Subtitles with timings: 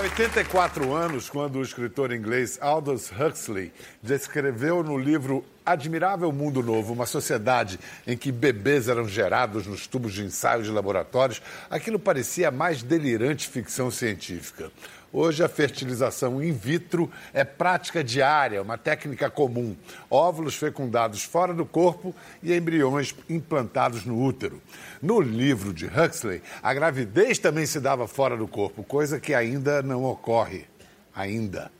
[0.00, 3.70] 84 anos, quando o escritor inglês Aldous Huxley
[4.02, 10.14] descreveu no livro Admirável Mundo Novo uma sociedade em que bebês eram gerados nos tubos
[10.14, 14.72] de ensaios de laboratórios, aquilo parecia a mais delirante ficção científica.
[15.12, 19.76] Hoje, a fertilização in vitro é prática diária, uma técnica comum.
[20.08, 24.62] Óvulos fecundados fora do corpo e embriões implantados no útero.
[25.02, 29.82] No livro de Huxley, a gravidez também se dava fora do corpo, coisa que ainda
[29.82, 30.66] não ocorre.
[31.12, 31.72] Ainda.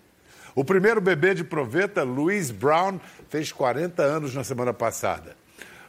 [0.52, 5.39] O primeiro bebê de proveta, Louise Brown, fez 40 anos na semana passada.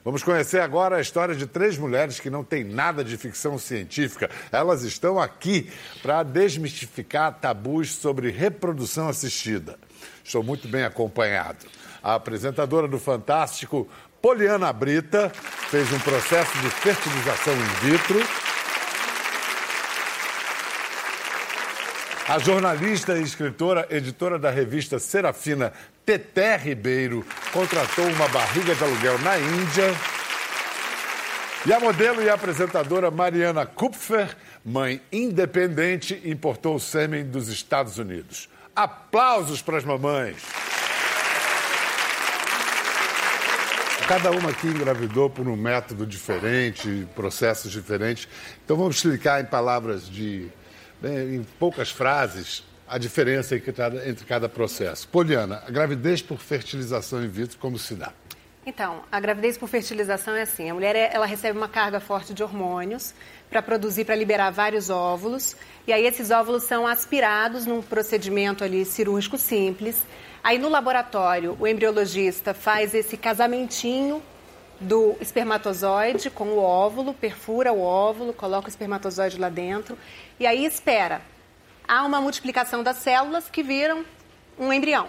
[0.04, 4.32] Vamos conhecer agora a história de três mulheres que não têm nada de ficção científica.
[4.52, 9.78] Elas estão aqui para desmistificar tabus sobre reprodução assistida.
[10.24, 11.68] Estou muito bem acompanhado.
[12.02, 13.88] A apresentadora do Fantástico,
[14.20, 15.30] Poliana Brita,
[15.70, 18.20] fez um processo de fertilização in vitro.
[22.32, 25.74] A jornalista e escritora, editora da revista Serafina,
[26.06, 29.94] Teté Ribeiro, contratou uma barriga de aluguel na Índia.
[31.66, 38.48] E a modelo e apresentadora Mariana Kupfer, mãe independente, importou o sêmen dos Estados Unidos.
[38.74, 40.38] Aplausos para as mamães!
[44.08, 48.26] Cada uma aqui engravidou por um método diferente, processos diferentes.
[48.64, 50.50] Então vamos explicar em palavras de
[51.04, 55.08] em poucas frases, a diferença entre cada, entre cada processo.
[55.08, 58.12] Poliana, a gravidez por fertilização in vitro, como se dá?
[58.66, 62.44] Então, a gravidez por fertilização é assim: a mulher ela recebe uma carga forte de
[62.44, 63.14] hormônios
[63.50, 65.56] para produzir, para liberar vários óvulos,
[65.88, 70.06] e aí esses óvulos são aspirados num procedimento ali cirúrgico simples.
[70.44, 74.22] Aí no laboratório, o embriologista faz esse casamentinho
[74.82, 79.98] do espermatozoide com o óvulo, perfura o óvulo, coloca o espermatozoide lá dentro
[80.40, 81.22] e aí espera.
[81.88, 84.04] Há uma multiplicação das células que viram
[84.58, 85.08] um embrião.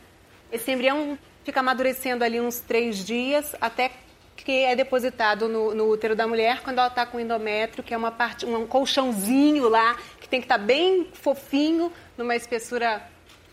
[0.50, 3.90] Esse embrião fica amadurecendo ali uns três dias até
[4.36, 7.96] que é depositado no, no útero da mulher quando ela está com endométrio, que é
[7.96, 13.02] uma parte, um colchãozinho lá que tem que estar tá bem fofinho, numa espessura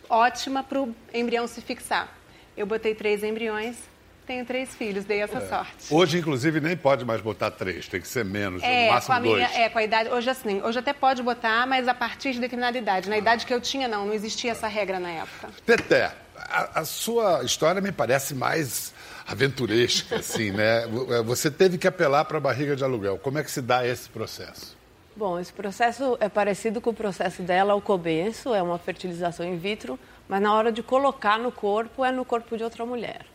[0.10, 2.14] ótima para o embrião se fixar.
[2.58, 3.89] Eu botei três embriões
[4.30, 5.48] tenho três filhos, dei essa é.
[5.48, 5.92] sorte.
[5.92, 9.18] Hoje, inclusive, nem pode mais botar três, tem que ser menos, é, no máximo com
[9.18, 9.58] a minha, dois.
[9.58, 10.10] É, com a idade.
[10.10, 13.10] Hoje, assim, hoje até pode botar, mas a partir de determinada idade.
[13.10, 15.50] Na idade que eu tinha, não, não existia essa regra na época.
[15.66, 18.94] Teté, a, a sua história me parece mais
[19.26, 20.86] aventuresca, assim, né?
[21.26, 23.18] Você teve que apelar para a barriga de aluguel.
[23.18, 24.78] Como é que se dá esse processo?
[25.16, 29.58] Bom, esse processo é parecido com o processo dela ao começo, é uma fertilização in
[29.58, 33.26] vitro, mas na hora de colocar no corpo é no corpo de outra mulher.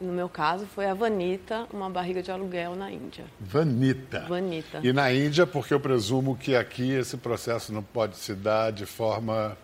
[0.00, 3.24] No meu caso, foi a Vanita, uma barriga de aluguel na Índia.
[3.40, 4.26] Vanita.
[4.28, 4.80] Vanita.
[4.82, 8.84] E na Índia, porque eu presumo que aqui esse processo não pode se dar de
[8.84, 9.56] forma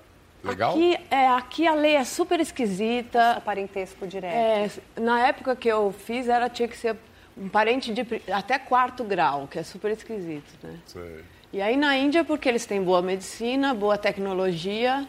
[0.43, 0.73] legal?
[0.73, 3.37] Aqui, é, aqui a lei é super esquisita.
[3.39, 4.35] O parentesco direto.
[4.35, 4.71] É,
[5.01, 6.97] na época que eu fiz, era, tinha que ser
[7.37, 10.79] um parente de até quarto grau, que é super esquisito, né?
[10.87, 11.25] Sei.
[11.53, 15.07] E aí na Índia, porque eles têm boa medicina, boa tecnologia,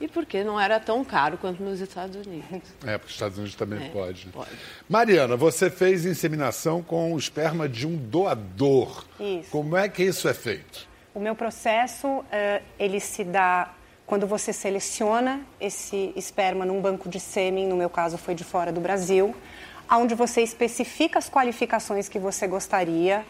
[0.00, 2.68] e porque não era tão caro quanto nos Estados Unidos.
[2.84, 4.26] É, porque os Estados Unidos também é, pode.
[4.26, 4.50] pode.
[4.88, 9.04] Mariana, você fez inseminação com o esperma de um doador.
[9.18, 9.50] Isso.
[9.50, 10.86] Como é que isso é feito?
[11.14, 12.24] O meu processo, uh,
[12.78, 13.72] ele se dá
[14.06, 18.70] quando você seleciona esse esperma num banco de sêmen, no meu caso foi de fora
[18.70, 19.34] do Brasil,
[19.90, 23.24] onde você especifica as qualificações que você gostaria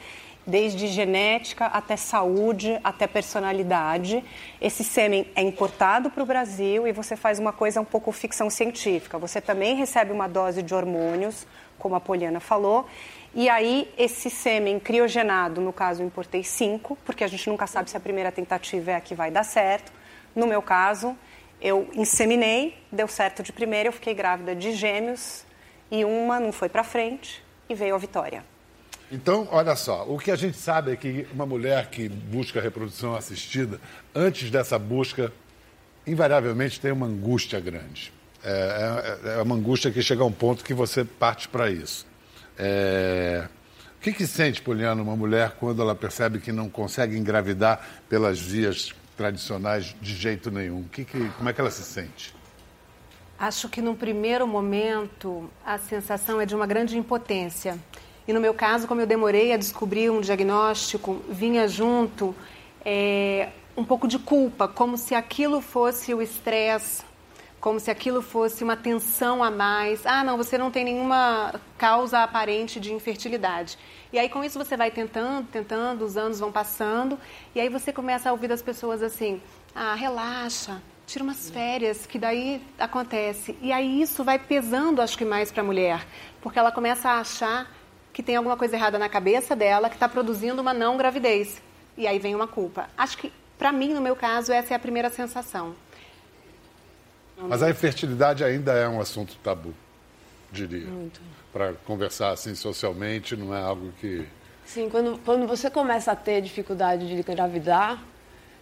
[0.47, 4.23] desde genética até saúde, até personalidade.
[4.61, 8.49] Esse sêmen é importado para o Brasil e você faz uma coisa um pouco ficção
[8.49, 9.19] científica.
[9.19, 11.47] Você também recebe uma dose de hormônios,
[11.79, 12.87] como a Poliana falou,
[13.35, 17.91] e aí esse sêmen criogenado, no caso eu importei cinco, porque a gente nunca sabe
[17.91, 19.93] se a primeira tentativa é a que vai dar certo.
[20.35, 21.17] No meu caso,
[21.61, 25.45] eu inseminei, deu certo de primeira, eu fiquei grávida de gêmeos
[25.91, 28.56] e uma não foi para frente e veio a vitória.
[29.11, 33.15] Então, olha só, o que a gente sabe é que uma mulher que busca reprodução
[33.15, 33.81] assistida,
[34.15, 35.33] antes dessa busca,
[36.07, 38.13] invariavelmente tem uma angústia grande.
[38.43, 42.07] É, é, é uma angústia que chega a um ponto que você parte para isso.
[42.59, 43.49] É...
[43.97, 48.39] O que, que sente, Poliana, uma mulher quando ela percebe que não consegue engravidar pelas
[48.39, 50.85] vias tradicionais de jeito nenhum?
[50.85, 52.35] Que que, como é que ela se sente?
[53.39, 57.79] Acho que no primeiro momento a sensação é de uma grande impotência.
[58.27, 62.35] E no meu caso, como eu demorei a descobrir um diagnóstico, vinha junto
[62.85, 67.05] é, um pouco de culpa, como se aquilo fosse o estresse,
[67.61, 70.07] como se aquilo fosse uma tensão a mais.
[70.07, 73.79] Ah, não, você não tem nenhuma causa aparente de infertilidade.
[74.13, 77.19] E aí com isso você vai tentando, tentando, os anos vão passando,
[77.55, 79.43] e aí você começa a ouvir das pessoas assim:
[79.75, 83.57] ah, relaxa, tira umas férias, que daí acontece.
[83.61, 86.07] E aí isso vai pesando, acho que mais para a mulher,
[86.41, 87.76] porque ela começa a achar
[88.17, 91.61] que tem alguma coisa errada na cabeça dela, que está produzindo uma não gravidez.
[91.99, 92.89] E aí vem uma culpa.
[92.97, 95.75] Acho que, para mim, no meu caso, essa é a primeira sensação.
[97.37, 99.75] Mas a infertilidade ainda é um assunto tabu,
[100.51, 100.87] diria.
[100.87, 101.21] Muito.
[101.53, 104.27] Para conversar assim socialmente, não é algo que.
[104.65, 108.03] Sim, quando, quando você começa a ter dificuldade de engravidar,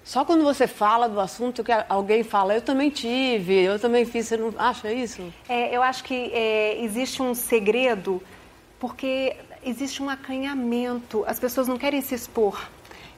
[0.02, 4.26] só quando você fala do assunto que alguém fala, eu também tive, eu também fiz,
[4.26, 5.32] você não acha isso?
[5.48, 8.20] É, eu acho que é, existe um segredo,
[8.84, 9.34] porque
[9.64, 12.68] existe um acanhamento, as pessoas não querem se expor.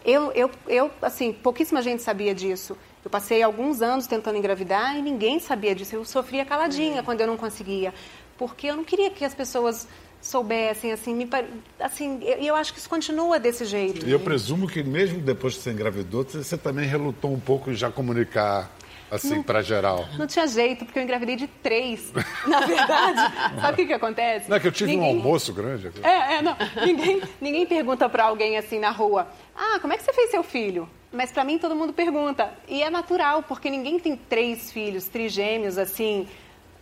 [0.05, 2.77] Eu, eu, eu, assim, pouquíssima gente sabia disso.
[3.05, 5.97] Eu passei alguns anos tentando engravidar e ninguém sabia disso.
[5.97, 7.93] Eu sofria caladinha quando eu não conseguia,
[8.39, 9.89] porque eu não queria que as pessoas
[10.23, 11.29] soubessem, assim, me,
[11.81, 14.07] assim, eu, eu acho que isso continua desse jeito.
[14.07, 17.75] E eu presumo que mesmo depois que você engravidou, você também relutou um pouco em
[17.75, 18.71] já comunicar
[19.11, 20.06] assim, para geral?
[20.19, 22.12] Não tinha jeito, porque eu engravidei de três.
[22.47, 24.49] Na verdade, sabe o que, que acontece?
[24.49, 25.14] Não é que eu tive ninguém...
[25.14, 25.91] um almoço grande.
[26.03, 26.56] É, é, não.
[26.85, 30.43] Ninguém, ninguém pergunta para alguém assim na rua, ah, como é que você fez seu
[30.43, 30.88] filho?
[31.12, 32.53] Mas para mim todo mundo pergunta.
[32.69, 36.29] E é natural, porque ninguém tem três filhos, trigêmeos, assim,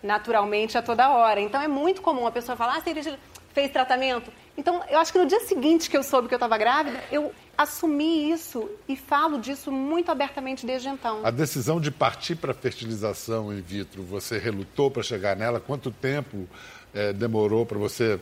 [0.03, 1.41] naturalmente a toda hora.
[1.41, 3.17] Então é muito comum a pessoa falar, ah, você
[3.53, 4.33] fez tratamento?
[4.57, 7.33] Então, eu acho que no dia seguinte que eu soube que eu estava grávida, eu
[7.59, 11.25] assumi isso e falo disso muito abertamente desde então.
[11.25, 15.59] A decisão de partir para a fertilização in vitro, você relutou para chegar nela?
[15.61, 16.49] Quanto tempo
[16.93, 18.21] é, demorou para você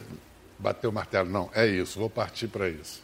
[0.58, 1.29] bater o martelo?
[1.29, 3.02] Não, é isso, vou partir para isso.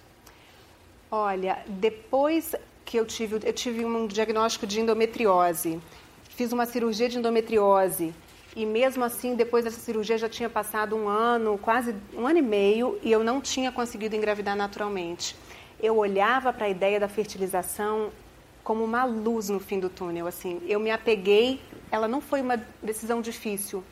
[1.10, 2.54] Olha, depois
[2.84, 5.78] que eu tive, eu tive um diagnóstico de endometriose,
[6.30, 8.14] fiz uma cirurgia de endometriose
[8.58, 12.42] e mesmo assim, depois dessa cirurgia, já tinha passado um ano, quase um ano e
[12.42, 15.36] meio, e eu não tinha conseguido engravidar naturalmente.
[15.80, 18.10] Eu olhava para a ideia da fertilização
[18.64, 20.26] como uma luz no fim do túnel.
[20.26, 21.60] Assim, eu me apeguei.
[21.88, 23.84] Ela não foi uma decisão difícil,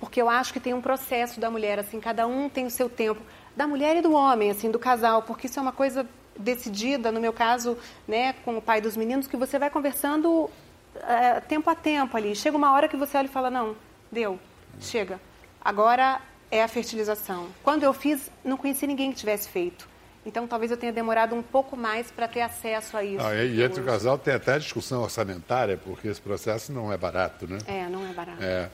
[0.00, 1.78] porque eu acho que tem um processo da mulher.
[1.78, 3.22] Assim, cada um tem o seu tempo,
[3.56, 6.04] da mulher e do homem, assim, do casal, porque isso é uma coisa
[6.36, 7.12] decidida.
[7.12, 7.78] No meu caso,
[8.08, 10.50] né, com o pai dos meninos, que você vai conversando
[10.96, 12.34] é, tempo a tempo ali.
[12.34, 14.38] Chega uma hora que você olha e fala não Deu,
[14.80, 15.20] chega.
[15.60, 16.20] Agora
[16.50, 17.48] é a fertilização.
[17.62, 19.88] Quando eu fiz, não conheci ninguém que tivesse feito.
[20.24, 23.24] Então, talvez eu tenha demorado um pouco mais para ter acesso a isso.
[23.24, 27.46] Ah, e entre o casal tem até discussão orçamentária, porque esse processo não é barato,
[27.46, 27.58] né?
[27.66, 28.42] É, não é barato.
[28.42, 28.68] É.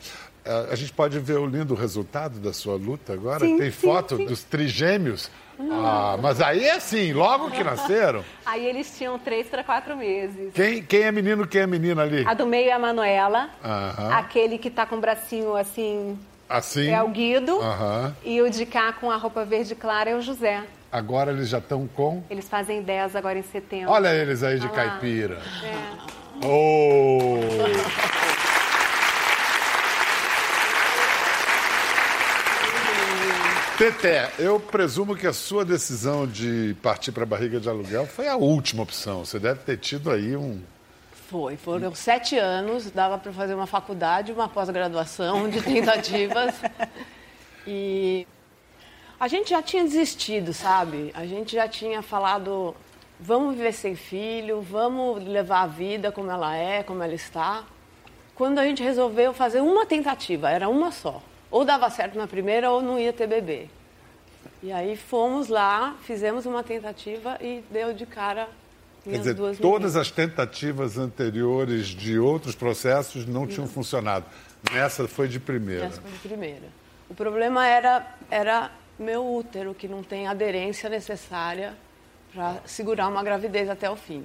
[0.71, 3.41] A gente pode ver o lindo resultado da sua luta agora?
[3.47, 4.27] Sim, tem sim, foto sim.
[4.27, 5.31] dos trigêmeos?
[5.71, 8.25] Ah, mas aí é assim, logo que nasceram.
[8.45, 10.53] Aí eles tinham três para quatro meses.
[10.53, 12.25] Quem, quem é menino, quem é menina ali?
[12.27, 13.49] A do meio é a Manuela.
[14.13, 16.19] Aquele que está com o bracinho assim.
[16.49, 16.91] Assim?
[16.91, 17.59] É o Guido.
[18.25, 20.63] E o de cá com a roupa verde clara é o José.
[20.93, 22.23] Agora eles já estão com?
[22.31, 23.91] Eles fazem 10 agora em setembro.
[23.91, 25.43] Olha eles aí de Olha caipira.
[25.63, 26.47] É.
[26.47, 27.41] Oh!
[33.85, 38.27] Teté, eu presumo que a sua decisão de partir para a barriga de aluguel foi
[38.27, 39.27] a última opção.
[39.27, 40.63] Você deve ter tido aí um.
[41.29, 46.55] Foi, foram sete anos, dava para fazer uma faculdade, uma pós-graduação de tentativas.
[47.69, 48.27] e
[49.21, 51.11] a gente já tinha desistido, sabe?
[51.13, 52.75] A gente já tinha falado,
[53.21, 57.65] vamos viver sem filho, vamos levar a vida como ela é, como ela está.
[58.35, 61.21] Quando a gente resolveu fazer uma tentativa, era uma só
[61.55, 63.69] ou dava certo na primeira ou não ia ter bebê.
[64.61, 68.49] E aí fomos lá, fizemos uma tentativa e deu de cara
[69.05, 74.25] Quer dizer, todas as tentativas anteriores de outros processos não tinham funcionado.
[74.73, 75.85] Nessa foi de primeira.
[75.85, 76.67] Nessa foi de primeira.
[77.09, 81.75] O problema era, era meu útero, que não tem aderência necessária
[82.35, 84.25] para segurar uma gravidez até o fim.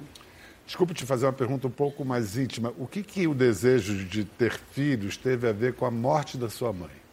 [0.65, 2.73] Desculpe te fazer uma pergunta um pouco mais íntima.
[2.77, 6.49] O que, que o desejo de ter filhos teve a ver com a morte da
[6.49, 7.08] sua mãe?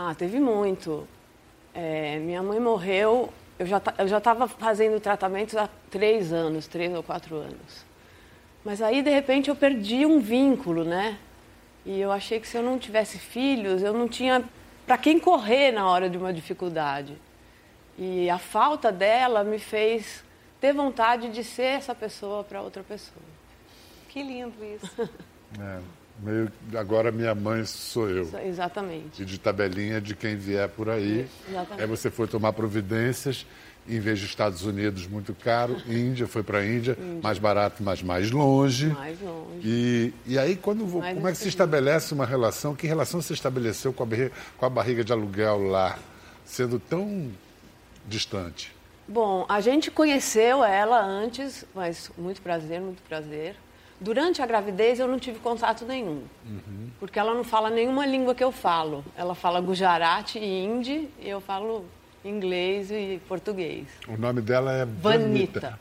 [0.00, 1.08] Ah, teve muito.
[1.74, 6.94] É, minha mãe morreu, eu já eu já estava fazendo tratamentos há três anos, três
[6.94, 7.84] ou quatro anos.
[8.64, 11.18] Mas aí de repente eu perdi um vínculo, né?
[11.84, 14.44] E eu achei que se eu não tivesse filhos, eu não tinha
[14.86, 17.18] para quem correr na hora de uma dificuldade.
[17.98, 20.22] E a falta dela me fez
[20.60, 23.26] ter vontade de ser essa pessoa para outra pessoa.
[24.08, 25.10] Que lindo isso.
[25.58, 25.80] É.
[26.20, 28.28] Meio, agora minha mãe sou eu.
[28.44, 29.22] Exatamente.
[29.22, 31.28] E de tabelinha de quem vier por aí.
[31.48, 31.80] Exatamente.
[31.80, 33.46] Aí você foi tomar providências,
[33.88, 37.82] em vez de Estados Unidos muito caro, Índia foi para a Índia, Índia, mais barato,
[37.82, 38.88] mas mais longe.
[38.88, 39.60] Mais longe.
[39.62, 42.74] E, e aí, quando, mais como é que se estabelece uma relação?
[42.74, 45.98] Que relação se estabeleceu com a, barriga, com a barriga de aluguel lá,
[46.44, 47.30] sendo tão
[48.06, 48.76] distante?
[49.06, 53.56] Bom, a gente conheceu ela antes, mas muito prazer, muito prazer.
[54.00, 56.90] Durante a gravidez eu não tive contato nenhum, uhum.
[57.00, 59.04] porque ela não fala nenhuma língua que eu falo.
[59.16, 61.84] Ela fala Gujarati e Hindi, e eu falo
[62.24, 63.88] inglês e português.
[64.06, 65.60] O nome dela é Vanita.
[65.60, 65.80] Vanita.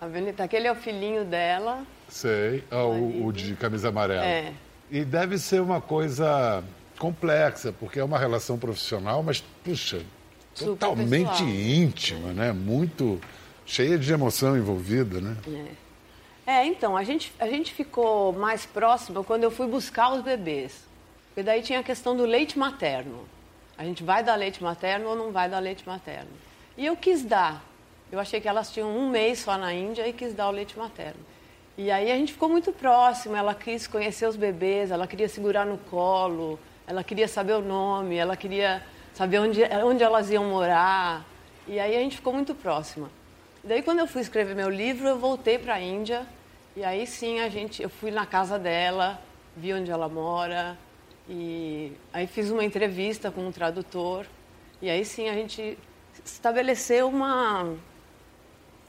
[0.00, 1.84] A Vanita, aquele é o filhinho dela.
[2.08, 4.24] Sei, ah, o, o, de camisa amarela.
[4.24, 4.52] É.
[4.90, 6.62] E deve ser uma coisa
[6.98, 10.02] complexa, porque é uma relação profissional, mas, puxa,
[10.54, 11.48] Super totalmente pessoal.
[11.48, 12.52] íntima, né?
[12.52, 13.18] Muito
[13.64, 15.36] cheia de emoção envolvida, né?
[15.48, 15.83] É.
[16.46, 20.84] É, então, a gente, a gente ficou mais próximo quando eu fui buscar os bebês.
[21.28, 23.26] Porque daí tinha a questão do leite materno.
[23.78, 26.30] A gente vai dar leite materno ou não vai dar leite materno?
[26.76, 27.64] E eu quis dar.
[28.12, 30.78] Eu achei que elas tinham um mês só na Índia e quis dar o leite
[30.78, 31.20] materno.
[31.76, 33.34] E aí a gente ficou muito próximo.
[33.34, 38.16] Ela quis conhecer os bebês, ela queria segurar no colo, ela queria saber o nome,
[38.16, 38.82] ela queria
[39.14, 41.24] saber onde, onde elas iam morar.
[41.66, 43.10] E aí a gente ficou muito próxima.
[43.64, 46.26] Daí quando eu fui escrever meu livro, eu voltei para a Índia
[46.76, 49.18] e aí sim a gente, eu fui na casa dela,
[49.56, 50.76] vi onde ela mora
[51.26, 54.26] e aí fiz uma entrevista com um tradutor
[54.82, 55.78] e aí sim a gente
[56.22, 57.74] estabeleceu uma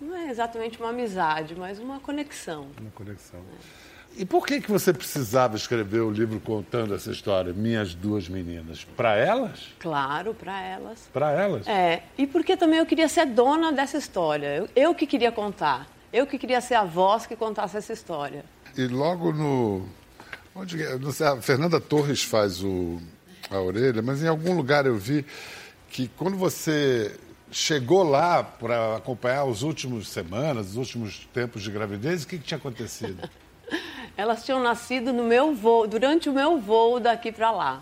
[0.02, 2.68] não é exatamente uma amizade, mas uma conexão.
[2.78, 3.40] Uma conexão.
[3.40, 3.85] É.
[4.18, 8.86] E por que, que você precisava escrever o livro contando essa história, Minhas Duas Meninas?
[8.96, 9.74] Para elas?
[9.78, 11.10] Claro, para elas.
[11.12, 11.68] Para elas?
[11.68, 12.04] É.
[12.18, 14.56] E porque também eu queria ser dona dessa história.
[14.56, 15.88] Eu, eu, que queria contar.
[16.14, 18.46] Eu que queria ser a voz que contasse essa história.
[18.78, 19.86] E logo no.
[20.56, 20.98] Onde, é?
[20.98, 23.02] não sei, a Fernanda Torres faz o,
[23.50, 25.26] a orelha, mas em algum lugar eu vi
[25.90, 27.20] que quando você
[27.52, 32.46] chegou lá para acompanhar os últimos semanas, os últimos tempos de gravidez, o que, que
[32.46, 33.30] tinha acontecido?
[34.18, 37.82] Elas tinham nascido no meu voo, durante o meu voo daqui para lá.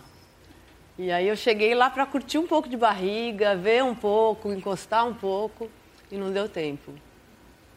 [0.98, 5.08] E aí eu cheguei lá para curtir um pouco de barriga, ver um pouco, encostar
[5.08, 5.70] um pouco,
[6.12, 6.92] e não deu tempo.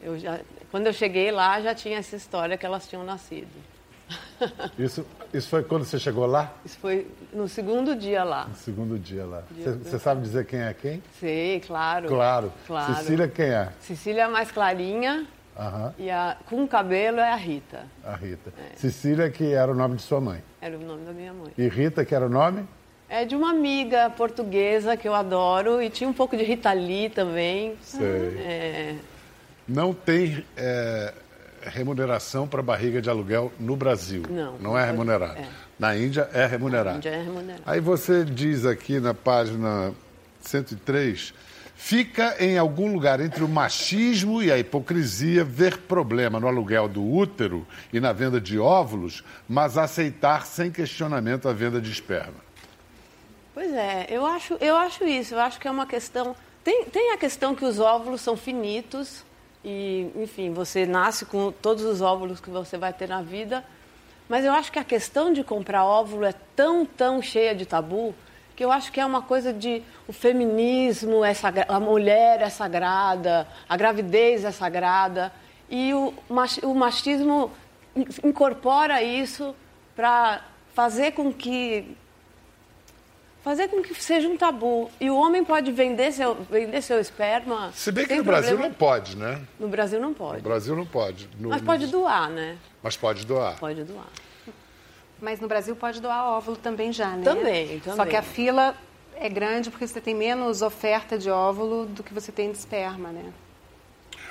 [0.01, 3.49] Eu já, quando eu cheguei lá, já tinha essa história que elas tinham nascido.
[4.79, 6.53] Isso, isso foi quando você chegou lá?
[6.65, 8.45] Isso foi no segundo dia lá.
[8.45, 9.43] No segundo dia lá.
[9.83, 11.03] Você sabe dizer quem é quem?
[11.19, 12.07] Sei, claro.
[12.07, 12.53] Claro.
[12.67, 12.95] claro.
[12.95, 13.73] Cecília quem é?
[13.81, 15.27] Cecília é mais clarinha,
[15.59, 15.93] Uhum.
[15.99, 17.85] E a, com cabelo é a Rita.
[18.05, 18.53] A Rita.
[18.59, 18.77] É.
[18.77, 20.43] Cecília, que era o nome de sua mãe.
[20.61, 21.53] Era o nome da minha mãe.
[21.57, 22.67] E Rita, que era o nome?
[23.09, 27.09] É de uma amiga portuguesa que eu adoro e tinha um pouco de Rita Lee
[27.09, 27.77] também.
[27.81, 28.05] Sei.
[28.05, 28.97] É...
[29.67, 31.13] Não tem é,
[31.63, 34.23] remuneração para barriga de aluguel no Brasil.
[34.29, 34.59] Não.
[34.59, 35.39] Não é remunerado.
[35.39, 35.49] É.
[35.79, 36.91] Na Índia é remunerado.
[36.91, 37.63] Na Índia é remunerado.
[37.67, 39.93] Aí você diz aqui na página
[40.41, 41.35] 103
[41.77, 47.05] Fica em algum lugar entre o machismo e a hipocrisia ver problema no aluguel do
[47.05, 52.47] útero e na venda de óvulos, mas aceitar sem questionamento a venda de esperma.
[53.55, 55.35] Pois é, eu acho, eu acho isso.
[55.35, 56.35] Eu acho que é uma questão.
[56.65, 59.23] Tem, tem a questão que os óvulos são finitos
[59.65, 63.63] e, enfim, você nasce com todos os óvulos que você vai ter na vida.
[64.29, 68.15] Mas eu acho que a questão de comprar óvulo é tão, tão cheia de tabu
[68.57, 71.33] que eu acho que é uma coisa de o feminismo, é
[71.69, 75.31] a mulher é sagrada, a gravidez é sagrada,
[75.69, 76.15] e o,
[76.63, 77.53] o machismo
[78.25, 79.55] incorpora isso
[79.95, 80.43] para
[80.75, 81.97] fazer com que
[83.43, 84.91] fazer com que seja um tabu.
[85.01, 87.71] E o homem pode vender seu, vender seu esperma.
[87.73, 88.43] Se bem que no problema.
[88.43, 89.41] Brasil não pode, né?
[89.61, 90.37] No Brasil não pode.
[90.39, 91.29] No Brasil não pode.
[91.39, 92.59] No, Mas pode doar, né?
[92.83, 93.57] Mas pode doar.
[93.59, 94.09] Pode doar.
[95.21, 97.25] Mas no Brasil pode doar óvulo também já, né?
[97.25, 97.97] Também, também.
[97.97, 98.75] Só que a fila
[99.15, 103.11] é grande porque você tem menos oferta de óvulo do que você tem de esperma,
[103.11, 103.33] né?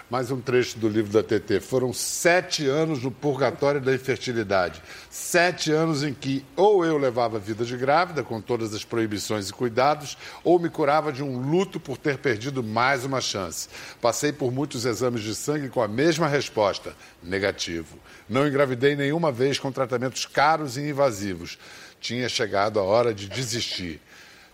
[0.07, 1.59] Mais um trecho do livro da TT.
[1.59, 4.79] Foram sete anos no purgatório da infertilidade.
[5.09, 9.53] Sete anos em que ou eu levava vida de grávida, com todas as proibições e
[9.53, 13.67] cuidados, ou me curava de um luto por ter perdido mais uma chance.
[13.99, 17.97] Passei por muitos exames de sangue com a mesma resposta: negativo.
[18.29, 21.57] Não engravidei nenhuma vez com tratamentos caros e invasivos.
[21.99, 23.99] Tinha chegado a hora de desistir.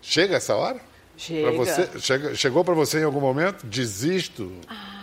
[0.00, 0.80] Chega essa hora?
[1.14, 1.52] Chega.
[1.52, 3.66] Você, chega chegou para você em algum momento?
[3.66, 4.50] Desisto?
[4.66, 5.01] Ah.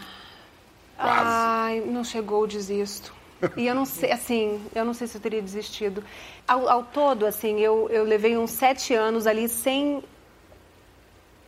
[0.99, 1.19] Quase.
[1.21, 3.13] Ai, não chegou o desisto.
[3.55, 6.03] E eu não sei, assim, eu não sei se eu teria desistido.
[6.45, 10.03] Ao, ao todo, assim, eu, eu levei uns sete anos ali sem,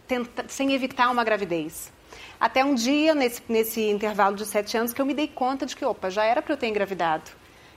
[0.07, 1.91] tenta, sem evitar uma gravidez.
[2.39, 5.75] Até um dia, nesse, nesse intervalo de sete anos, que eu me dei conta de
[5.75, 7.29] que, opa, já era para eu ter engravidado.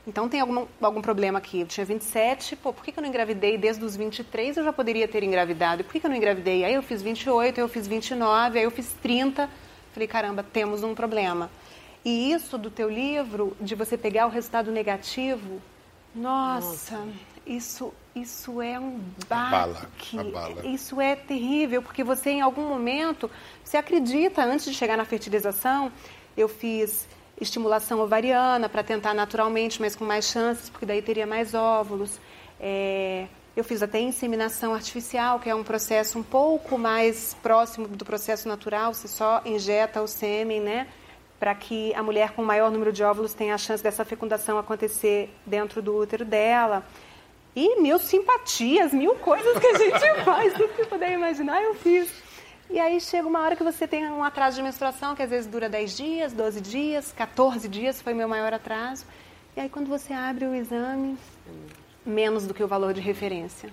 [0.06, 1.62] Então tem algum, algum problema aqui.
[1.62, 4.58] Eu tinha 27, pô, por que, que eu não engravidei desde os 23?
[4.58, 5.82] Eu já poderia ter engravidado.
[5.82, 6.64] Por que, que eu não engravidei?
[6.64, 9.48] Aí eu fiz 28, aí eu fiz 29, aí eu fiz 30.
[9.92, 11.50] Falei, caramba, temos um problema.
[12.04, 15.60] E isso do teu livro, de você pegar o resultado negativo,
[16.14, 17.08] nossa, nossa.
[17.46, 20.18] isso isso é um baque.
[20.18, 23.28] Abala, Isso é terrível, porque você em algum momento,
[23.64, 25.90] você acredita, antes de chegar na fertilização,
[26.36, 27.08] eu fiz
[27.40, 32.20] estimulação ovariana para tentar naturalmente, mas com mais chances, porque daí teria mais óvulos.
[32.60, 38.04] É, eu fiz até inseminação artificial, que é um processo um pouco mais próximo do
[38.04, 40.86] processo natural, você só injeta o sêmen, né?
[41.38, 45.30] Para que a mulher com maior número de óvulos tenha a chance dessa fecundação acontecer
[45.44, 46.84] dentro do útero dela.
[47.56, 52.10] E mil simpatias, mil coisas que a gente faz, tudo que puder imaginar, eu fiz.
[52.70, 55.46] E aí chega uma hora que você tem um atraso de menstruação, que às vezes
[55.46, 59.04] dura 10 dias, 12 dias, 14 dias, foi meu maior atraso.
[59.56, 61.16] E aí quando você abre o exame,
[62.04, 63.70] menos do que o valor de referência.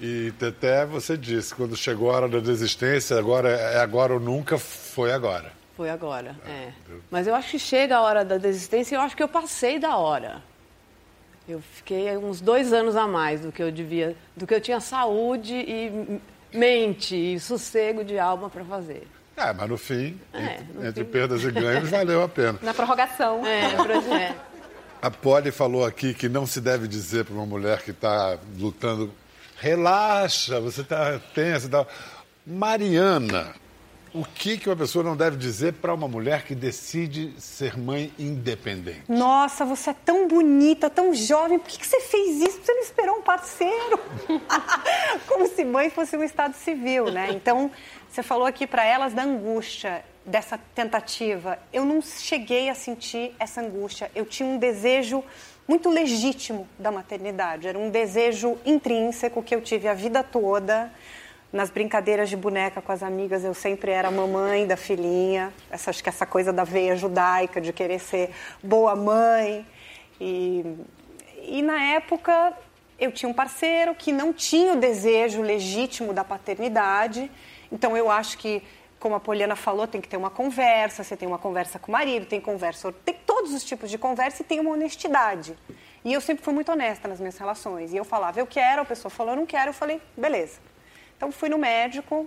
[0.00, 4.56] E Teté, você disse, quando chegou a hora da desistência, agora é agora ou nunca,
[4.56, 5.57] foi agora.
[5.78, 6.72] Foi agora, ah, é.
[7.08, 9.78] Mas eu acho que chega a hora da desistência e eu acho que eu passei
[9.78, 10.42] da hora.
[11.48, 14.80] Eu fiquei uns dois anos a mais do que eu devia, do que eu tinha
[14.80, 16.20] saúde e
[16.52, 19.06] mente e sossego de alma para fazer.
[19.36, 21.10] É, mas no fim, é, entre, no entre fim...
[21.12, 22.58] perdas e ganhos, valeu a pena.
[22.60, 23.46] Na prorrogação.
[23.46, 24.36] É, é.
[25.00, 29.14] A Polly falou aqui que não se deve dizer para uma mulher que está lutando,
[29.58, 31.86] relaxa, você está tensa e tal.
[32.44, 33.54] Mariana,
[34.14, 38.12] o que, que uma pessoa não deve dizer para uma mulher que decide ser mãe
[38.18, 39.02] independente?
[39.08, 42.60] Nossa, você é tão bonita, tão jovem, por que, que você fez isso?
[42.62, 44.00] Você não esperou um parceiro?
[45.26, 47.28] Como se mãe fosse um estado civil, né?
[47.32, 47.70] Então,
[48.08, 53.60] você falou aqui para elas da angústia dessa tentativa, eu não cheguei a sentir essa
[53.60, 54.10] angústia.
[54.14, 55.24] Eu tinha um desejo
[55.66, 57.68] muito legítimo da maternidade.
[57.68, 60.90] Era um desejo intrínseco que eu tive a vida toda.
[61.50, 65.52] Nas brincadeiras de boneca com as amigas, eu sempre era mamãe da filhinha.
[65.70, 68.30] Essa, acho que essa coisa da veia judaica, de querer ser
[68.62, 69.66] boa mãe.
[70.20, 70.76] E,
[71.42, 72.52] e na época,
[72.98, 77.30] eu tinha um parceiro que não tinha o desejo legítimo da paternidade.
[77.72, 78.62] Então, eu acho que
[78.98, 81.92] como a Poliana falou, tem que ter uma conversa, você tem uma conversa com o
[81.92, 85.56] marido, tem conversa, tem todos os tipos de conversa e tem uma honestidade.
[86.04, 87.92] E eu sempre fui muito honesta nas minhas relações.
[87.92, 90.58] E eu falava, eu quero, a pessoa falou, eu não quero, eu falei, beleza.
[91.18, 92.26] Então fui no médico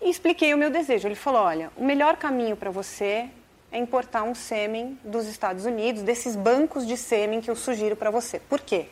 [0.00, 1.08] e expliquei o meu desejo.
[1.08, 3.30] Ele falou, olha, o melhor caminho para você
[3.72, 8.10] é importar um sêmen dos Estados Unidos, desses bancos de sêmen que eu sugiro para
[8.10, 8.38] você.
[8.38, 8.86] Por quê?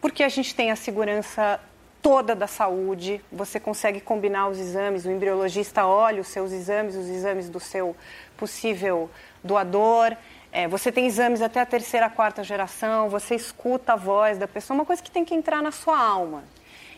[0.00, 1.60] Porque a gente tem a segurança
[2.02, 7.06] toda da saúde, você consegue combinar os exames, o embriologista olha os seus exames, os
[7.06, 7.94] exames do seu
[8.36, 9.08] possível
[9.44, 10.16] doador,
[10.50, 14.74] é, você tem exames até a terceira, quarta geração, você escuta a voz da pessoa,
[14.74, 16.42] uma coisa que tem que entrar na sua alma.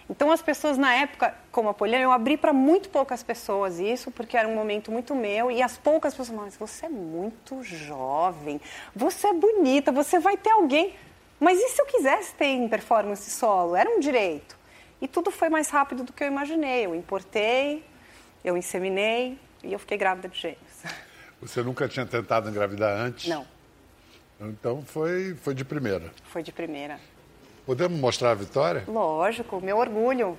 [0.09, 4.11] Então, as pessoas na época, como a Poliana, eu abri para muito poucas pessoas isso,
[4.11, 7.63] porque era um momento muito meu, e as poucas pessoas falavam, mas você é muito
[7.63, 8.61] jovem,
[8.95, 10.95] você é bonita, você vai ter alguém.
[11.41, 13.75] Mas e se eu quisesse ter em performance solo?
[13.75, 14.57] Era um direito.
[15.01, 16.87] E tudo foi mais rápido do que eu imaginei.
[16.87, 17.85] Eu importei,
[18.45, 20.83] eu inseminei e eu fiquei grávida de gêmeos.
[21.41, 23.29] Você nunca tinha tentado engravidar antes?
[23.29, 23.47] Não.
[24.41, 26.11] Então foi, foi de primeira?
[26.25, 26.99] Foi de primeira.
[27.67, 28.85] Podemos mostrar a vitória?
[28.87, 30.39] Lógico, meu orgulho.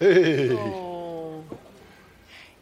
[0.00, 0.52] Ei.
[0.52, 0.90] Oh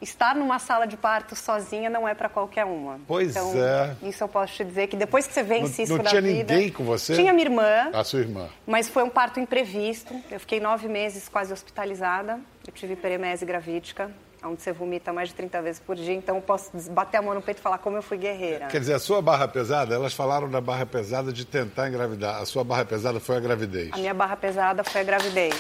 [0.01, 3.01] estar numa sala de parto sozinha não é para qualquer uma.
[3.07, 3.97] Pois então, é.
[4.03, 6.21] Isso eu posso te dizer que depois que você vence não, isso não na vida...
[6.21, 7.15] Não tinha ninguém com você?
[7.15, 7.91] Tinha minha irmã.
[7.93, 8.49] A sua irmã.
[8.67, 10.15] Mas foi um parto imprevisto.
[10.31, 12.39] Eu fiquei nove meses quase hospitalizada.
[12.67, 14.11] Eu tive peremese gravídica,
[14.43, 16.15] onde você vomita mais de 30 vezes por dia.
[16.15, 18.67] Então eu posso bater a mão no peito e falar como eu fui guerreira.
[18.67, 22.41] Quer dizer, a sua barra pesada, elas falaram da barra pesada de tentar engravidar.
[22.41, 23.91] A sua barra pesada foi a gravidez.
[23.93, 25.55] A minha barra pesada foi a gravidez.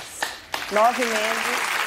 [0.72, 1.78] Nove meses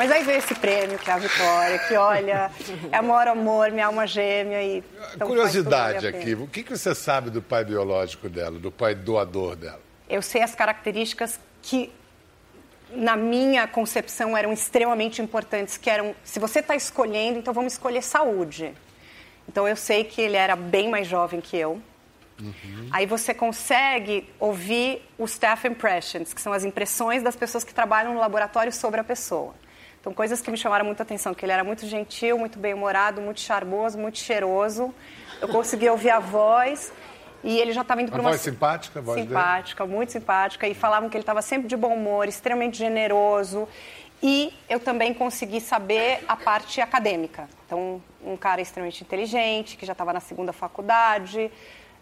[0.00, 2.50] mas aí veio esse prêmio, que é a vitória, que olha,
[2.90, 4.62] é amor, amor, minha alma gêmea.
[4.62, 4.82] E,
[5.14, 9.56] então Curiosidade aqui, o que, que você sabe do pai biológico dela, do pai doador
[9.56, 9.80] dela?
[10.08, 11.92] Eu sei as características que,
[12.92, 18.02] na minha concepção, eram extremamente importantes, que eram, se você está escolhendo, então vamos escolher
[18.02, 18.72] saúde.
[19.48, 21.80] Então eu sei que ele era bem mais jovem que eu.
[22.40, 22.88] Uhum.
[22.90, 28.14] Aí você consegue ouvir os staff impressions, que são as impressões das pessoas que trabalham
[28.14, 29.54] no laboratório sobre a pessoa.
[30.00, 33.40] Então, coisas que me chamaram muita atenção, que ele era muito gentil, muito bem-humorado, muito
[33.40, 34.94] charmoso, muito cheiroso.
[35.42, 36.90] Eu conseguia ouvir a voz
[37.42, 38.30] e ele já estava indo para uma...
[38.30, 39.00] voz simpática?
[39.00, 39.96] Voz simpática, dele.
[39.96, 40.68] muito simpática.
[40.68, 43.68] E falavam que ele estava sempre de bom humor, extremamente generoso.
[44.22, 47.48] E eu também consegui saber a parte acadêmica.
[47.66, 51.50] Então, um cara extremamente inteligente, que já estava na segunda faculdade,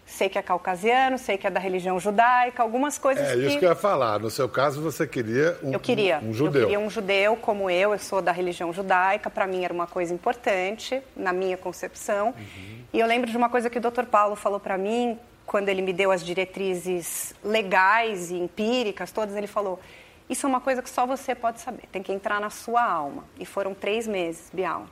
[0.08, 3.46] sei que é caucasiano, sei que é da religião judaica, algumas coisas é, que...
[3.46, 4.18] Isso que eu ia falar.
[4.18, 6.62] No seu caso, você queria um, eu queria, um, um judeu.
[6.62, 9.86] Eu queria um judeu como eu, eu sou da religião judaica, para mim era uma
[9.86, 12.28] coisa importante, na minha concepção.
[12.28, 12.78] Uhum.
[12.92, 14.06] E eu lembro de uma coisa que o Dr.
[14.06, 19.46] Paulo falou para mim, quando ele me deu as diretrizes legais e empíricas todas, ele
[19.46, 19.78] falou...
[20.28, 23.24] Isso é uma coisa que só você pode saber, tem que entrar na sua alma.
[23.38, 24.86] E foram três meses, Bial.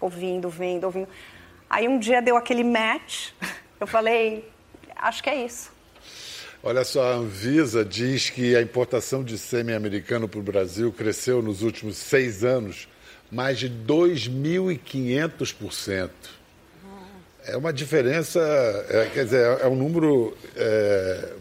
[0.00, 1.08] ouvindo, vendo, ouvindo.
[1.68, 3.32] Aí um dia deu aquele match,
[3.80, 4.44] eu falei,
[4.96, 5.70] acho que é isso.
[6.62, 11.40] Olha só, a Anvisa diz que a importação de sêmen americano para o Brasil cresceu
[11.40, 12.86] nos últimos seis anos
[13.30, 16.10] mais de 2.500%.
[17.44, 18.38] É uma diferença,
[18.90, 21.32] é, quer dizer, é um número é,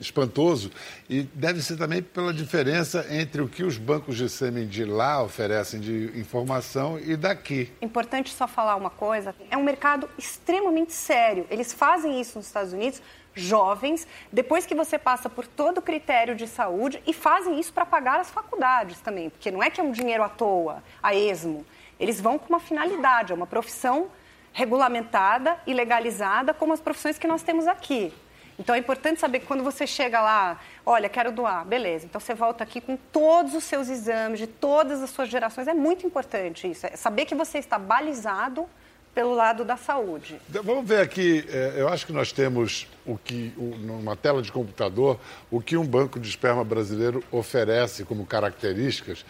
[0.00, 0.70] espantoso
[1.08, 5.22] e deve ser também pela diferença entre o que os bancos de sêmen de lá
[5.22, 7.72] oferecem de informação e daqui.
[7.82, 11.46] Importante só falar uma coisa: é um mercado extremamente sério.
[11.50, 13.02] Eles fazem isso nos Estados Unidos,
[13.34, 17.86] jovens, depois que você passa por todo o critério de saúde e fazem isso para
[17.86, 21.64] pagar as faculdades também, porque não é que é um dinheiro à toa, a esmo.
[21.98, 24.08] Eles vão com uma finalidade, é uma profissão
[24.52, 28.12] regulamentada e legalizada como as profissões que nós temos aqui.
[28.58, 32.06] Então é importante saber que quando você chega lá, olha, quero doar, beleza.
[32.06, 35.68] Então você volta aqui com todos os seus exames de todas as suas gerações.
[35.68, 36.86] É muito importante isso.
[36.86, 38.66] É saber que você está balizado
[39.14, 40.40] pelo lado da saúde.
[40.48, 44.52] Então, vamos ver aqui, é, eu acho que nós temos o que, numa tela de
[44.52, 45.18] computador,
[45.50, 49.24] o que um banco de esperma brasileiro oferece como características.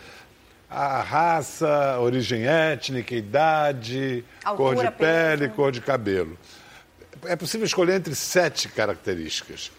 [0.68, 5.54] A raça, origem étnica, idade, Altura, cor de pele, peso.
[5.54, 6.36] cor de cabelo
[7.24, 9.70] é possível escolher entre sete características.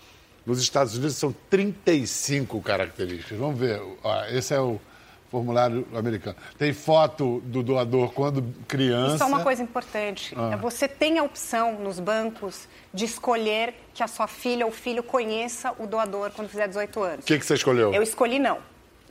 [0.46, 3.38] Nos Estados Unidos são 35 características.
[3.38, 3.82] Vamos ver,
[4.32, 4.80] esse é o
[5.30, 6.36] formulário americano.
[6.58, 9.16] Tem foto do doador quando criança.
[9.16, 10.34] Isso é uma coisa importante.
[10.36, 10.56] Ah.
[10.58, 15.74] Você tem a opção nos bancos de escolher que a sua filha ou filho conheça
[15.78, 17.26] o doador quando fizer 18 anos.
[17.26, 17.94] O que, que você escolheu?
[17.94, 18.58] Eu escolhi não.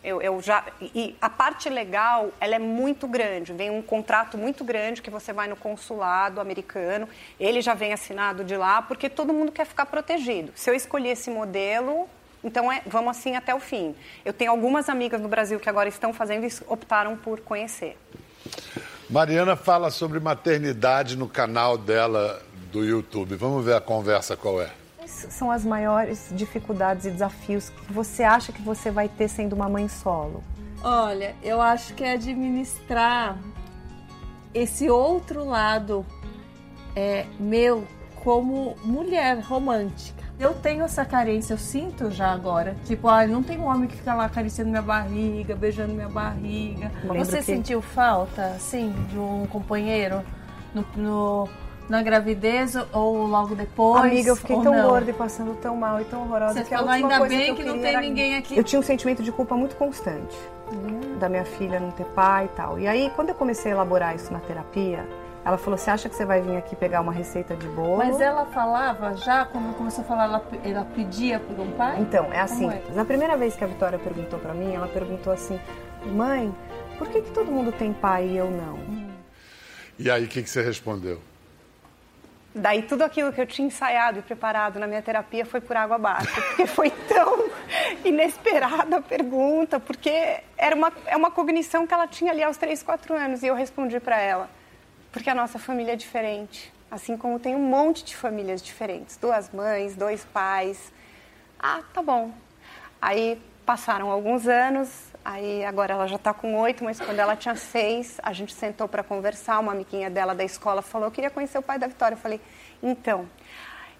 [0.03, 3.53] Eu, eu, já e a parte legal ela é muito grande.
[3.53, 7.09] Vem um contrato muito grande que você vai no consulado americano.
[7.39, 10.53] Ele já vem assinado de lá porque todo mundo quer ficar protegido.
[10.55, 12.09] Se eu escolher esse modelo
[12.43, 13.95] então é, vamos assim até o fim.
[14.25, 17.97] Eu tenho algumas amigas no Brasil que agora estão fazendo e optaram por conhecer.
[19.11, 23.35] Mariana fala sobre maternidade no canal dela do YouTube.
[23.37, 24.71] Vamos ver a conversa qual é
[25.31, 29.68] são as maiores dificuldades e desafios que você acha que você vai ter sendo uma
[29.68, 30.42] mãe solo?
[30.83, 33.37] Olha, eu acho que é administrar
[34.54, 36.07] esse outro lado
[36.94, 37.87] é, meu
[38.22, 40.18] como mulher romântica.
[40.38, 42.76] Eu tenho essa carência, eu sinto já agora.
[42.85, 46.92] Tipo, ah, não tem um homem que fica lá acariciando minha barriga, beijando minha barriga.
[47.16, 47.42] Você que...
[47.42, 50.22] sentiu falta, assim, de um companheiro
[50.72, 51.48] no, no
[51.88, 54.05] na gravidez ou logo depois?
[54.05, 54.88] Amiga, eu fiquei tão não?
[54.88, 56.55] gorda e passando tão mal e tão horrosa.
[56.55, 58.57] Você que falou, ainda bem que, que não tem ninguém aqui.
[58.57, 60.37] Eu tinha um sentimento de culpa muito constante.
[60.70, 61.18] Uhum.
[61.18, 62.79] Da minha filha não ter pai e tal.
[62.79, 65.07] E aí, quando eu comecei a elaborar isso na terapia,
[65.44, 67.96] ela falou: Você acha que você vai vir aqui pegar uma receita de bolo?
[67.96, 72.01] Mas ela falava já, quando começou a falar, ela, ela pedia por um pai?
[72.01, 72.83] Então, é assim: é?
[72.94, 75.59] na primeira vez que a Vitória perguntou para mim, ela perguntou assim:
[76.05, 76.55] Mãe,
[76.98, 78.79] por que, que todo mundo tem pai e eu não?
[79.98, 81.18] E aí, o que, que você respondeu?
[82.59, 85.94] Daí tudo aquilo que eu tinha ensaiado e preparado na minha terapia foi por água
[85.94, 87.49] abaixo, porque foi tão
[88.05, 92.83] inesperada a pergunta, porque era uma, é uma cognição que ela tinha ali aos 3,
[92.83, 94.51] 4 anos, e eu respondi para ela,
[95.12, 99.51] porque a nossa família é diferente, assim como tem um monte de famílias diferentes, duas
[99.53, 100.92] mães, dois pais.
[101.61, 102.33] Ah, tá bom.
[103.01, 107.55] Aí passaram alguns anos, Aí agora ela já está com oito, mas quando ela tinha
[107.55, 109.59] seis, a gente sentou para conversar.
[109.59, 112.14] Uma amiguinha dela da escola falou: Eu queria conhecer o pai da Vitória.
[112.14, 112.41] Eu falei:
[112.83, 113.29] Então,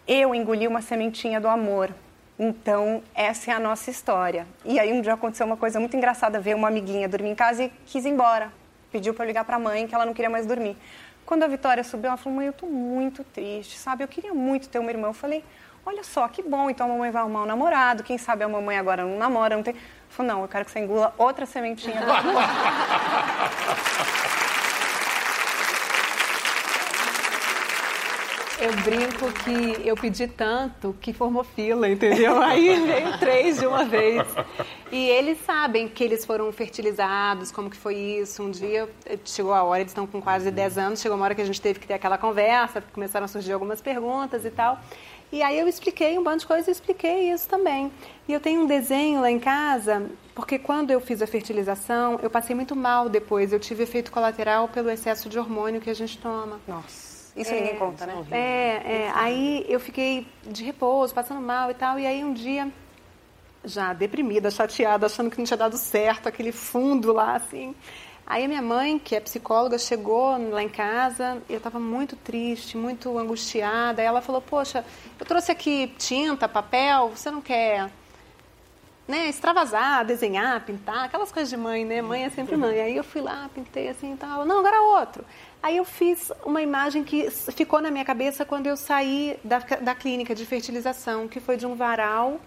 [0.07, 1.95] eu engoli uma sementinha do amor.
[2.39, 4.47] Então, essa é a nossa história.
[4.65, 7.65] E aí um dia aconteceu uma coisa muito engraçada: ver uma amiguinha dormir em casa
[7.65, 8.51] e quis ir embora.
[8.91, 10.79] Pediu para eu ligar para a mãe que ela não queria mais dormir.
[11.27, 14.03] Quando a Vitória subiu, ela falou: Mãe, eu estou muito triste, sabe?
[14.03, 15.09] Eu queria muito ter uma irmã.
[15.09, 15.45] Eu falei:
[15.89, 18.03] Olha só, que bom, então a mamãe vai arrumar um namorado.
[18.03, 19.75] Quem sabe a mamãe agora não namora, não tem.
[20.11, 21.99] Falei, não, eu quero que você engula outra sementinha.
[28.61, 32.43] Eu brinco que eu pedi tanto que formou fila, entendeu?
[32.43, 34.27] Aí veio três de uma vez.
[34.91, 38.43] E eles sabem que eles foram fertilizados, como que foi isso.
[38.43, 38.89] Um dia
[39.25, 41.61] chegou a hora, eles estão com quase 10 anos, chegou uma hora que a gente
[41.61, 44.81] teve que ter aquela conversa, começaram a surgir algumas perguntas e tal.
[45.31, 47.93] E aí eu expliquei um bando de coisas e expliquei isso também.
[48.27, 52.31] E eu tenho um desenho lá em casa, porque quando eu fiz a fertilização, eu
[52.31, 53.53] passei muito mal depois.
[53.53, 56.59] Eu tive efeito colateral pelo excesso de hormônio que a gente toma.
[56.67, 58.25] Nossa, isso é, ninguém conta, né?
[58.31, 61.99] É, é, aí eu fiquei de repouso, passando mal e tal.
[61.99, 62.73] E aí um dia,
[63.65, 67.75] já deprimida, chateada, achando que não tinha dado certo, aquele fundo lá, assim.
[68.31, 72.77] Aí a minha mãe, que é psicóloga, chegou lá em casa eu estava muito triste,
[72.77, 74.03] muito angustiada.
[74.03, 74.85] Ela falou: Poxa,
[75.19, 77.89] eu trouxe aqui tinta, papel, você não quer
[79.09, 82.03] né, extravasar, desenhar, pintar, aquelas coisas de mãe, né?
[82.03, 82.79] Mãe é sempre mãe.
[82.79, 84.45] Aí eu fui lá, pintei assim e tal.
[84.45, 85.25] Não, agora outro.
[85.63, 89.95] Aí eu fiz uma imagem que ficou na minha cabeça quando eu saí da, da
[89.95, 92.39] clínica de fertilização, que foi de um varal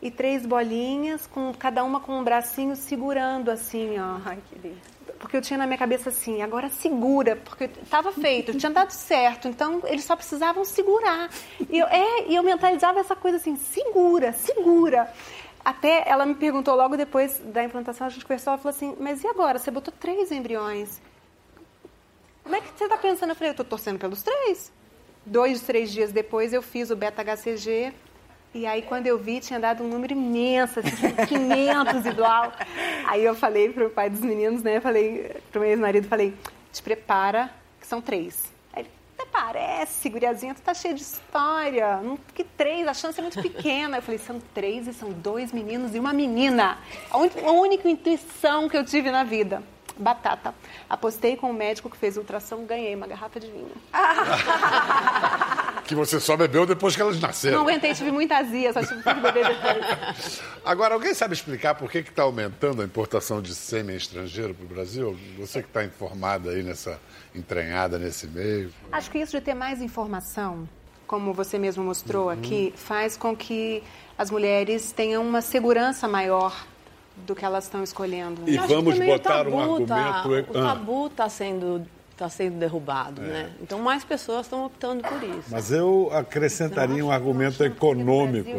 [0.00, 4.18] e três bolinhas, com cada uma com um bracinho segurando assim, ó.
[4.24, 4.98] Ai, que lindo.
[5.18, 9.48] Porque eu tinha na minha cabeça assim, agora segura, porque estava feito, tinha dado certo,
[9.48, 11.28] então eles só precisavam segurar.
[11.68, 15.12] E eu, é, e eu mentalizava essa coisa assim, segura, segura.
[15.64, 19.24] Até ela me perguntou logo depois da implantação, a gente conversou, ela falou assim, mas
[19.24, 19.58] e agora?
[19.58, 21.00] Você botou três embriões.
[22.44, 23.30] Como é que você está pensando?
[23.30, 24.72] Eu falei, eu estou torcendo pelos três.
[25.26, 27.92] Dois, três dias depois eu fiz o beta-HCG,
[28.54, 32.52] e aí, quando eu vi, tinha dado um número imenso, assim, 500 igual.
[33.06, 34.80] Aí eu falei pro pai dos meninos, né?
[34.80, 36.34] Falei pro meu ex-marido, falei,
[36.72, 38.50] te prepara, que são três.
[38.72, 41.98] Aí ele, até parece, guriazinha, tu tá cheio de história.
[41.98, 43.98] Não, que três, a chance é muito pequena.
[43.98, 46.78] Eu falei, são três e são dois meninos e uma menina.
[47.10, 47.28] A, un...
[47.46, 49.62] a única intuição que eu tive na vida
[49.98, 50.54] batata.
[50.88, 53.72] Apostei com o médico que fez ultrassom, ganhei uma garrafa de vinho.
[55.88, 57.56] que você só bebeu depois que elas nasceram.
[57.56, 60.42] Não aguentei, tive muita azia, só tive que beber depois.
[60.62, 64.68] Agora, alguém sabe explicar por que está aumentando a importação de sêmen estrangeiro para o
[64.68, 65.18] Brasil?
[65.38, 67.00] Você que está informada aí nessa
[67.34, 68.70] entranhada nesse meio.
[68.92, 70.68] Acho que isso de ter mais informação,
[71.06, 72.30] como você mesmo mostrou uhum.
[72.32, 73.82] aqui, faz com que
[74.18, 76.66] as mulheres tenham uma segurança maior
[77.16, 78.42] do que elas estão escolhendo.
[78.46, 79.86] E vamos botar um argumento.
[79.88, 81.86] Tá, o tabu está sendo
[82.18, 83.26] está sendo derrubado, é.
[83.26, 83.50] né?
[83.62, 85.48] Então mais pessoas estão optando por isso.
[85.48, 88.50] Mas eu acrescentaria um argumento econômico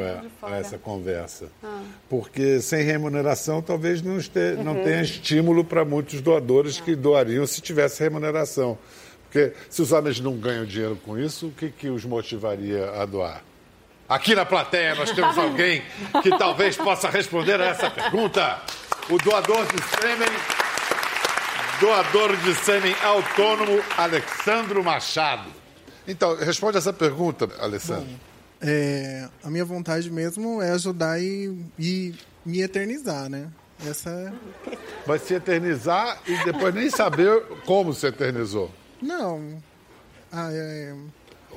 [0.41, 1.81] a, essa conversa, ah.
[2.09, 4.83] porque sem remuneração talvez não, este, não uhum.
[4.83, 8.77] tenha estímulo para muitos doadores que doariam se tivesse remuneração,
[9.23, 13.05] porque se os homens não ganham dinheiro com isso, o que, que os motivaria a
[13.05, 13.43] doar?
[14.07, 15.83] Aqui na plateia nós temos alguém
[16.23, 18.59] que talvez possa responder a essa pergunta.
[19.07, 20.27] O doador de sêmen,
[21.79, 25.49] doador de sêmen autônomo, Alexandro Machado.
[26.07, 28.05] Então, responde essa pergunta, Alessandro.
[28.05, 28.19] Bom,
[28.61, 32.15] é, a minha vontade mesmo é ajudar e, e
[32.45, 33.47] me eternizar, né?
[33.87, 34.33] Essa é...
[35.05, 38.69] Vai se eternizar e depois nem saber como se eternizou.
[39.01, 39.61] Não.
[40.31, 40.93] Ah, é,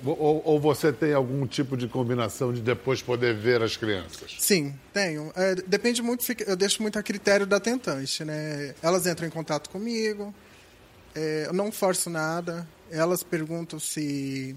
[0.05, 4.37] ou, ou, você tem algum tipo de combinação de depois poder ver as crianças?
[4.39, 5.33] Sim, tenho.
[5.37, 8.75] É, depende muito, eu deixo muito a critério da tentante, né?
[8.83, 10.35] Elas entram em contato comigo,
[11.15, 14.57] é, eu não forço nada, elas perguntam se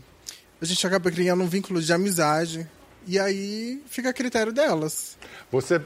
[0.62, 2.68] a gente acaba criando um vínculo de amizade
[3.06, 5.18] e aí fica a critério delas.
[5.52, 5.80] Você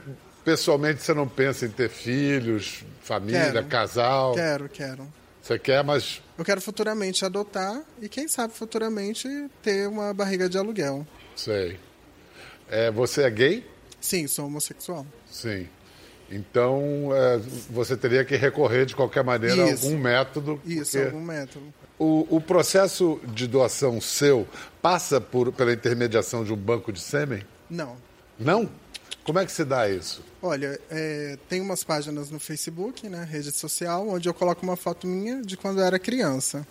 [0.44, 4.34] pessoalmente você não pensa em ter filhos, família, quero, casal?
[4.34, 5.19] Quero, quero.
[5.50, 6.22] Você quer, mas.
[6.38, 9.28] Eu quero futuramente adotar e, quem sabe, futuramente
[9.64, 11.08] ter uma barriga de aluguel.
[11.36, 11.80] Sei.
[12.70, 13.68] É, você é gay?
[14.00, 15.08] Sim, sou homossexual.
[15.26, 15.68] Sim.
[16.30, 19.88] Então, é, você teria que recorrer de qualquer maneira Isso.
[19.88, 20.62] a algum método.
[20.64, 21.74] Isso, algum método.
[21.98, 24.48] O, o, processo de doação seu
[24.84, 27.44] passa por, pela intermediação de um banco de sêmen?
[27.68, 27.98] Não.
[28.38, 28.70] Não?
[29.24, 30.24] Como é que se dá isso?
[30.42, 35.06] Olha, é, tem umas páginas no Facebook, né, rede social, onde eu coloco uma foto
[35.06, 36.66] minha de quando eu era criança.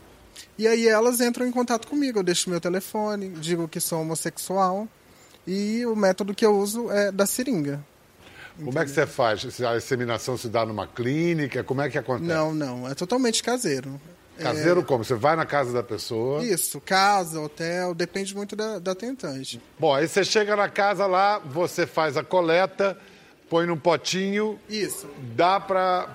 [0.56, 4.88] E aí elas entram em contato comigo, eu deixo meu telefone, digo que sou homossexual
[5.46, 7.84] e o método que eu uso é da seringa.
[8.56, 8.82] Como Entendeu?
[8.82, 9.60] é que você faz?
[9.60, 11.62] A inseminação se dá numa clínica?
[11.62, 12.28] Como é que acontece?
[12.28, 12.88] Não, não.
[12.88, 14.00] É totalmente caseiro.
[14.38, 14.84] Caseiro é...
[14.84, 15.04] como?
[15.04, 16.42] Você vai na casa da pessoa?
[16.44, 19.60] Isso, casa, hotel, depende muito da, da tentante.
[19.78, 22.96] Bom, aí você chega na casa lá, você faz a coleta,
[23.48, 24.58] põe num potinho.
[24.68, 25.08] Isso.
[25.34, 26.06] Dá para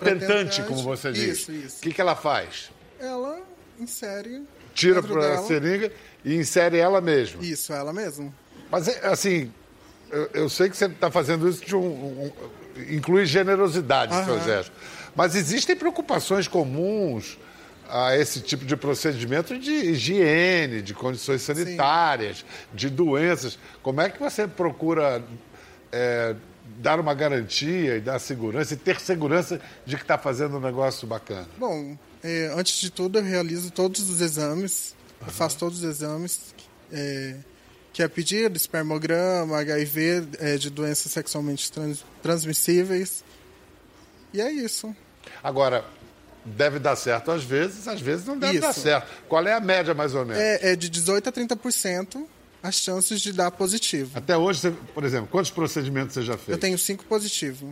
[0.00, 1.38] tentante, tentante, como você diz.
[1.40, 1.78] Isso, isso.
[1.78, 2.70] O que, que ela faz?
[2.98, 3.40] Ela
[3.78, 4.42] insere.
[4.74, 5.92] Tira para a seringa
[6.24, 7.42] e insere ela mesma.
[7.42, 8.32] Isso, ela mesma.
[8.70, 9.52] Mas, assim,
[10.10, 12.32] eu, eu sei que você está fazendo isso de um, um,
[12.90, 14.72] inclui generosidade, seu gesto.
[15.16, 17.38] Mas existem preocupações comuns
[17.88, 22.44] a esse tipo de procedimento de higiene, de condições sanitárias, Sim.
[22.74, 23.58] de doenças.
[23.82, 25.24] Como é que você procura
[25.90, 26.34] é,
[26.78, 31.06] dar uma garantia e dar segurança e ter segurança de que está fazendo um negócio
[31.06, 31.48] bacana?
[31.56, 35.28] Bom, é, antes de tudo eu realizo todos os exames, uhum.
[35.28, 36.54] faço todos os exames
[36.92, 37.36] é,
[37.92, 43.24] que é pedido, espermograma, HIV, é, de doenças sexualmente trans, transmissíveis.
[44.34, 44.94] E é isso.
[45.42, 45.84] Agora,
[46.46, 48.62] deve dar certo às vezes, às vezes não deve Isso.
[48.62, 49.08] dar certo.
[49.28, 50.40] Qual é a média, mais ou menos?
[50.42, 52.24] É, é de 18% a 30%
[52.62, 54.12] as chances de dar positivo.
[54.14, 56.48] Até hoje, você, por exemplo, quantos procedimentos você já fez?
[56.48, 57.70] Eu tenho cinco positivos.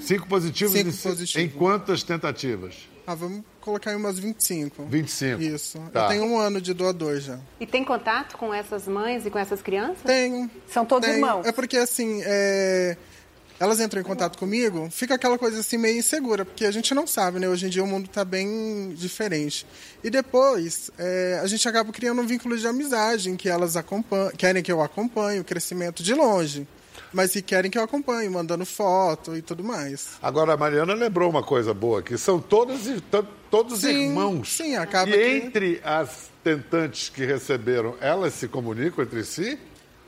[0.00, 0.72] cinco positivos?
[0.74, 1.36] Cinco positivos.
[1.36, 2.74] Em quantas tentativas?
[3.04, 4.84] Ah, vamos colocar em umas 25.
[4.84, 5.42] 25.
[5.42, 5.78] Isso.
[5.92, 6.04] Tá.
[6.04, 7.38] Eu tenho um ano de doador já.
[7.58, 10.02] E tem contato com essas mães e com essas crianças?
[10.04, 10.48] Tenho.
[10.68, 11.18] São todos tenho.
[11.18, 11.44] irmãos?
[11.44, 12.96] É porque, assim, é
[13.62, 17.06] elas entram em contato comigo, fica aquela coisa assim meio insegura, porque a gente não
[17.06, 17.48] sabe, né?
[17.48, 19.64] Hoje em dia o mundo está bem diferente.
[20.02, 23.74] E depois, é, a gente acaba criando um vínculo de amizade, em que elas
[24.36, 26.66] querem que eu acompanhe o crescimento de longe
[27.12, 30.12] mas que querem que eu acompanhe, mandando foto e tudo mais.
[30.22, 32.80] Agora, a Mariana lembrou uma coisa boa, que são todos,
[33.50, 34.56] todos sim, irmãos.
[34.56, 35.46] Sim, acaba E que...
[35.46, 39.58] entre as tentantes que receberam, elas se comunicam entre si?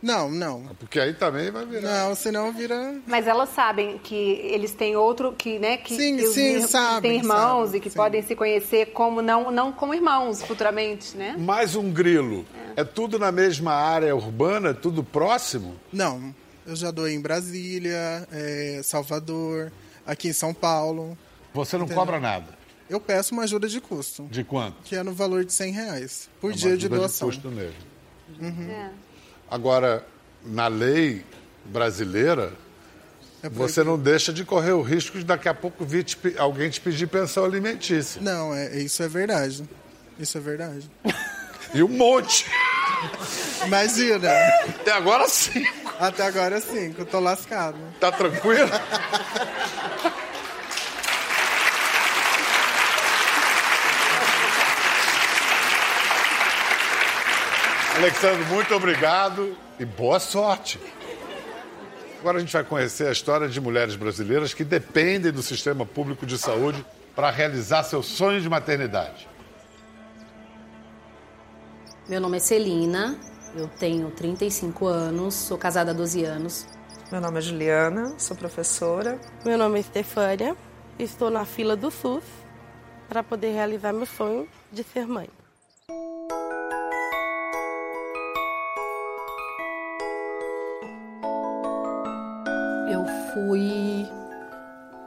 [0.04, 0.64] Não, não.
[0.78, 2.08] Porque aí também vai virar.
[2.08, 3.00] Não, senão vira.
[3.06, 7.12] Mas elas sabem que eles têm outro que, né, que, sim, que sim, os, sabem,
[7.12, 7.96] têm irmãos sabem, e que sim.
[7.96, 11.34] podem se conhecer como não, não como irmãos futuramente, né?
[11.38, 12.44] Mais um grilo.
[12.76, 12.82] É.
[12.82, 15.74] é tudo na mesma área urbana, é tudo próximo?
[15.90, 16.34] Não.
[16.66, 19.72] Eu já doei em Brasília, é, Salvador,
[20.06, 21.16] aqui em São Paulo.
[21.54, 22.02] Você não entendeu?
[22.02, 22.58] cobra nada?
[22.90, 24.24] Eu peço uma ajuda de custo.
[24.30, 24.76] De quanto?
[24.84, 27.30] Que é no valor de 100 reais por é dia de doação.
[27.30, 27.94] De custo mesmo.
[28.38, 28.70] Uhum.
[28.70, 28.90] É.
[29.50, 30.04] Agora,
[30.44, 31.24] na lei
[31.64, 32.52] brasileira,
[33.42, 36.70] é você não deixa de correr o risco de daqui a pouco vir te, alguém
[36.70, 38.20] te pedir pensão alimentícia.
[38.22, 39.68] Não, é, isso é verdade.
[40.18, 40.90] Isso é verdade.
[41.74, 42.46] e um monte.
[43.66, 44.30] Imagina.
[44.68, 45.66] Até agora sim.
[45.98, 47.76] Até agora sim, que eu tô lascado.
[48.00, 48.70] Tá tranquilo?
[57.96, 60.80] Alexandre, muito obrigado e boa sorte.
[62.18, 66.26] Agora a gente vai conhecer a história de mulheres brasileiras que dependem do sistema público
[66.26, 69.28] de saúde para realizar seu sonho de maternidade.
[72.08, 73.16] Meu nome é Celina,
[73.54, 76.66] eu tenho 35 anos, sou casada há 12 anos.
[77.12, 79.20] Meu nome é Juliana, sou professora.
[79.44, 80.56] Meu nome é Stefânia,
[80.98, 82.24] estou na fila do SUS
[83.08, 85.28] para poder realizar meu sonho de ser mãe.
[93.54, 94.08] Fui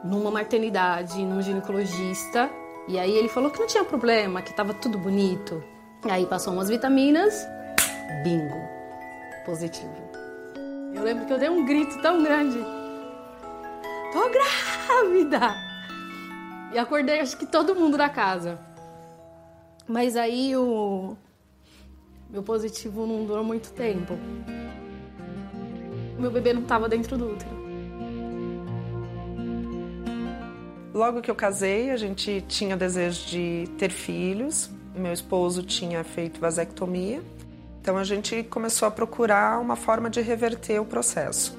[0.02, 2.48] numa maternidade, num ginecologista,
[2.88, 5.62] e aí ele falou que não tinha problema, que estava tudo bonito.
[6.06, 7.46] E aí passou umas vitaminas,
[8.24, 8.58] bingo,
[9.44, 9.92] positivo.
[10.94, 12.58] Eu lembro que eu dei um grito tão grande.
[14.14, 15.54] Tô grávida!
[16.72, 18.58] E acordei acho que todo mundo da casa.
[19.86, 21.14] Mas aí o
[22.30, 24.14] meu positivo não durou muito tempo.
[26.18, 27.57] Meu bebê não estava dentro do útero.
[30.92, 34.70] Logo que eu casei, a gente tinha desejo de ter filhos.
[34.94, 37.22] Meu esposo tinha feito vasectomia.
[37.80, 41.58] Então a gente começou a procurar uma forma de reverter o processo.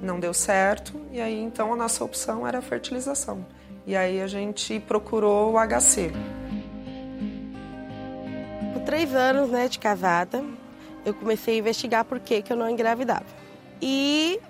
[0.00, 3.44] Não deu certo e aí então a nossa opção era a fertilização.
[3.86, 6.12] E aí a gente procurou o HC.
[8.72, 10.44] Por três anos né, de casada,
[11.04, 13.26] eu comecei a investigar por que, que eu não engravidava.
[13.80, 14.40] E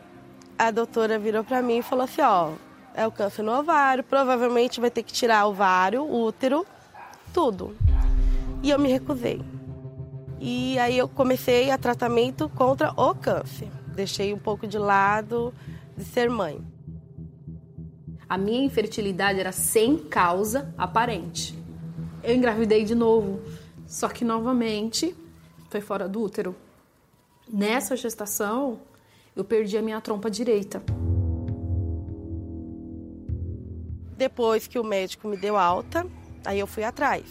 [0.59, 2.53] a doutora virou para mim e falou assim, ó,
[2.94, 6.66] é o câncer no ovário, provavelmente vai ter que tirar ovário, útero,
[7.33, 7.76] tudo.
[8.62, 9.42] E eu me recusei.
[10.40, 13.68] E aí eu comecei a tratamento contra o câncer.
[13.94, 15.52] Deixei um pouco de lado
[15.96, 16.61] de ser mãe.
[18.28, 21.57] A minha infertilidade era sem causa aparente.
[22.22, 23.40] Eu engravidei de novo,
[23.87, 25.14] só que novamente
[25.68, 26.57] foi fora do útero.
[27.48, 28.81] Nessa gestação,
[29.37, 30.83] eu perdi a minha trompa direita.
[34.16, 36.07] Depois que o médico me deu alta,
[36.44, 37.25] aí eu fui atrás.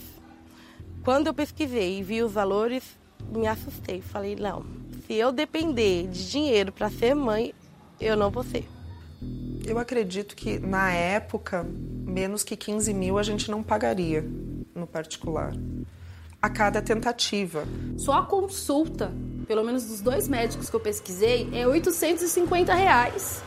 [1.03, 2.83] Quando eu pesquisei e vi os valores,
[3.33, 4.01] me assustei.
[4.01, 4.65] Falei, não,
[5.05, 7.53] se eu depender de dinheiro para ser mãe,
[7.99, 8.67] eu não vou ser.
[9.65, 14.25] Eu acredito que na época, menos que 15 mil a gente não pagaria
[14.75, 15.53] no particular.
[16.41, 17.65] A cada tentativa.
[17.97, 19.11] Só a consulta,
[19.47, 23.43] pelo menos dos dois médicos que eu pesquisei, é 850 reais.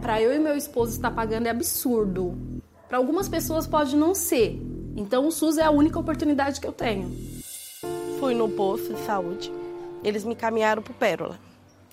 [0.00, 2.53] Para eu e meu esposo estar pagando é absurdo.
[2.94, 4.56] Para algumas pessoas pode não ser.
[4.94, 7.10] Então o SUS é a única oportunidade que eu tenho
[8.20, 9.52] fui no posto de saúde,
[10.04, 11.36] eles me caminharam para o Pérola,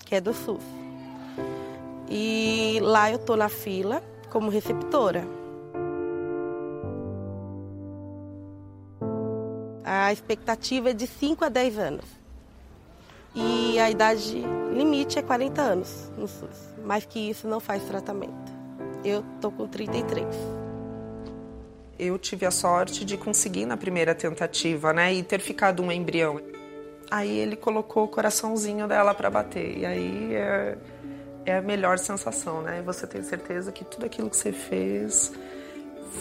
[0.06, 0.62] que é do SUS.
[2.08, 4.00] E lá eu tô na fila
[4.30, 5.26] como receptora.
[9.82, 12.06] A expectativa é de 5 a 10 anos.
[13.34, 14.40] E a idade
[14.72, 16.76] limite é 40 anos no SUS.
[16.84, 18.52] Mais que isso não faz tratamento.
[19.04, 20.61] Eu tô com 33
[22.06, 25.12] eu tive a sorte de conseguir na primeira tentativa, né?
[25.14, 26.40] E ter ficado um embrião.
[27.10, 29.78] Aí ele colocou o coraçãozinho dela para bater.
[29.78, 30.78] E aí é,
[31.44, 32.82] é, a melhor sensação, né?
[32.82, 35.32] Você tem certeza que tudo aquilo que você fez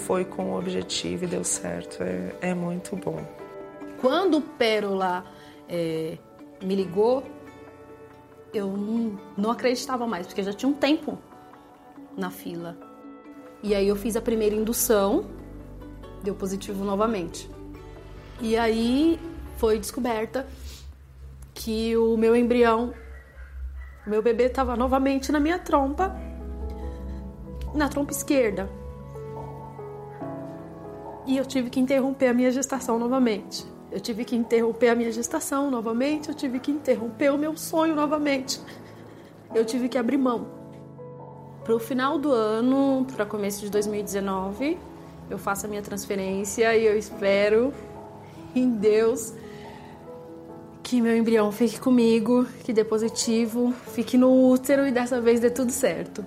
[0.06, 2.04] foi com o objetivo e deu certo.
[2.04, 3.26] É, é muito bom.
[4.00, 5.26] Quando o Pérola
[5.70, 6.18] é,
[6.62, 7.24] me ligou,
[8.54, 11.18] eu não, não acreditava mais, porque já tinha um tempo
[12.18, 12.78] na fila.
[13.64, 15.26] E aí eu fiz a primeira indução,
[16.24, 17.50] deu positivo novamente.
[18.40, 19.20] E aí
[19.58, 20.48] foi descoberta
[21.54, 22.94] que o meu embrião,
[24.06, 26.16] o meu bebê estava novamente na minha trompa,
[27.74, 28.70] na trompa esquerda.
[31.26, 33.66] E eu tive que interromper a minha gestação novamente.
[33.92, 37.94] Eu tive que interromper a minha gestação novamente, eu tive que interromper o meu sonho
[37.94, 38.60] novamente.
[39.54, 40.48] Eu tive que abrir mão.
[41.64, 44.78] Para o final do ano, para começo de 2019,
[45.32, 47.74] eu faço a minha transferência e eu espero
[48.54, 49.34] em Deus
[50.84, 55.50] que meu embrião fique comigo, que dê positivo, fique no útero e dessa vez dê
[55.50, 56.26] tudo certo.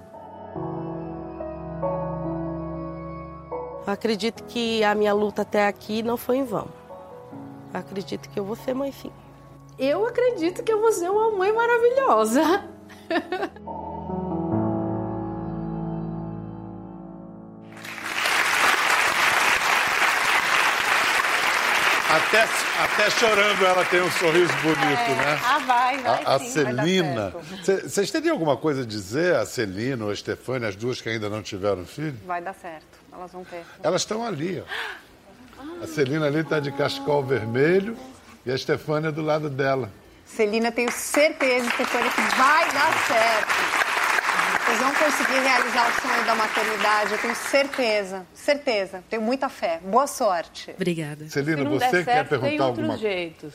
[3.86, 6.66] Eu acredito que a minha luta até aqui não foi em vão.
[7.74, 9.10] Eu acredito que eu vou ser mãe sim.
[9.78, 12.64] Eu acredito que eu vou ser uma mãe maravilhosa.
[22.34, 22.48] Até,
[22.82, 25.14] até chorando ela tem um sorriso bonito, é.
[25.14, 25.40] né?
[25.44, 27.32] Ah, vai, vai A, a sim, Celina.
[27.62, 31.28] Vocês teriam alguma coisa a dizer, a Celina ou a Stefania, as duas que ainda
[31.30, 32.18] não tiveram filho?
[32.26, 33.62] Vai dar certo, elas vão ter.
[33.80, 35.84] Elas estão ali, ó.
[35.84, 37.96] A Celina ali está de cascol vermelho
[38.44, 39.88] e a Stefania do lado dela.
[40.26, 43.83] Celina, tenho certeza, Stefania, que vai dar certo.
[44.64, 48.26] Vocês vão conseguir realizar o sonho da maternidade, eu tenho certeza.
[48.32, 49.04] Certeza.
[49.10, 49.78] Tenho muita fé.
[49.84, 50.70] Boa sorte.
[50.70, 51.28] Obrigada.
[51.28, 53.54] Celina, você certo, quer perguntar tem outros alguma jeitos.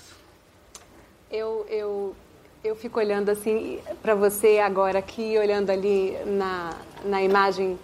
[1.31, 2.15] Eu, eu,
[2.63, 7.79] eu fico olhando assim para você agora aqui, olhando ali na, na imagem.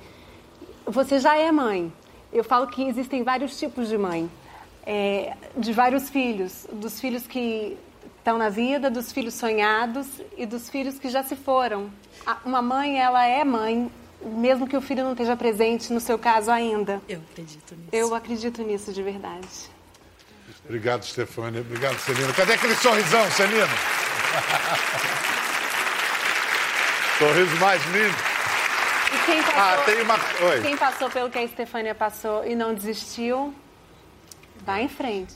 [0.85, 1.91] Você já é mãe.
[2.31, 4.29] Eu falo que existem vários tipos de mãe.
[4.85, 6.67] É, de vários filhos.
[6.71, 7.75] Dos filhos que
[8.25, 11.91] estão na vida, dos filhos sonhados e dos filhos que já se foram.
[12.43, 16.49] Uma mãe, ela é mãe, mesmo que o filho não esteja presente, no seu caso
[16.49, 16.99] ainda.
[17.07, 17.89] Eu acredito nisso.
[17.91, 19.47] Eu acredito nisso de verdade.
[20.63, 21.61] Obrigado, Stefania.
[21.61, 22.33] Obrigado, Celina.
[22.33, 23.67] Cadê aquele sorrisão, Celina?
[27.19, 28.15] Sorriso mais lindo.
[29.13, 30.15] E quem passou, ah, tem uma...
[30.49, 30.61] Oi.
[30.63, 33.53] quem passou pelo que a Stefania passou e não desistiu,
[34.65, 35.35] vai em frente.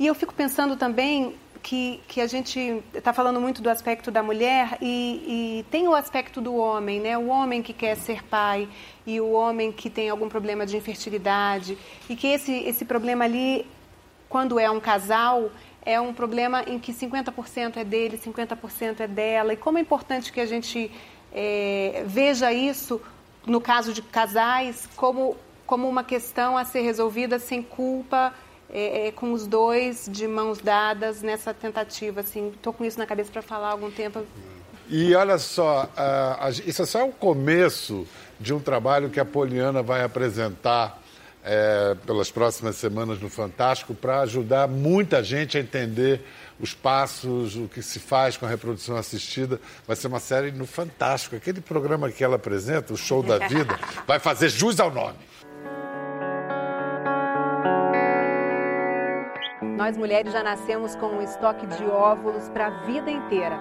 [0.00, 4.22] E eu fico pensando também que, que a gente está falando muito do aspecto da
[4.22, 7.16] mulher e, e, tem o aspecto do homem, né?
[7.16, 8.68] O homem que quer ser pai
[9.06, 13.64] e o homem que tem algum problema de infertilidade e que esse, esse problema ali,
[14.28, 15.50] quando é um casal,
[15.84, 19.52] é um problema em que 50% é dele, 50% é dela.
[19.52, 20.90] E como é importante que a gente
[21.32, 23.00] é, veja isso,
[23.46, 25.36] no caso de casais, como,
[25.66, 28.34] como uma questão a ser resolvida sem culpa,
[28.72, 32.20] é, é, com os dois de mãos dadas nessa tentativa.
[32.20, 34.24] Assim, estou com isso na cabeça para falar há algum tempo.
[34.88, 38.06] E olha só, uh, isso é só o começo
[38.40, 41.00] de um trabalho que a Poliana vai apresentar
[41.44, 46.24] é, pelas próximas semanas no Fantástico para ajudar muita gente a entender
[46.60, 49.60] os passos, o que se faz com a reprodução assistida.
[49.86, 51.34] Vai ser uma série no Fantástico.
[51.34, 55.16] Aquele programa que ela apresenta, o Show da Vida, vai fazer jus ao nome.
[59.82, 63.58] Nós mulheres já nascemos com um estoque de óvulos para a vida inteira.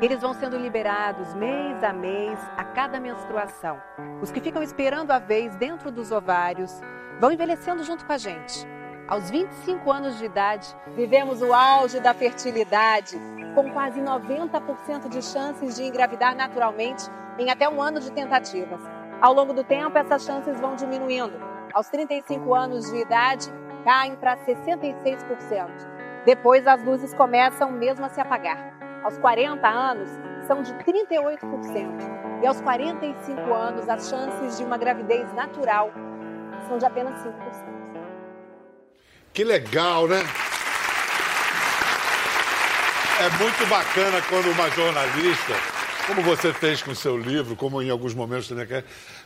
[0.00, 3.82] Eles vão sendo liberados mês a mês, a cada menstruação.
[4.22, 6.80] Os que ficam esperando a vez dentro dos ovários
[7.18, 8.64] vão envelhecendo junto com a gente.
[9.08, 13.18] Aos 25 anos de idade, vivemos o auge da fertilidade,
[13.56, 18.80] com quase 90% de chances de engravidar naturalmente em até um ano de tentativas.
[19.20, 21.34] Ao longo do tempo, essas chances vão diminuindo.
[21.74, 23.52] Aos 35 anos de idade,
[23.84, 25.68] caem para 66%.
[26.24, 28.72] Depois, as luzes começam mesmo a se apagar.
[29.02, 30.08] Aos 40 anos,
[30.46, 32.42] são de 38%.
[32.42, 35.90] E aos 45 anos, as chances de uma gravidez natural
[36.68, 37.32] são de apenas 5%.
[39.32, 40.20] Que legal, né?
[43.20, 45.71] É muito bacana quando uma jornalista
[46.06, 48.66] como você fez com o seu livro, como em alguns momentos também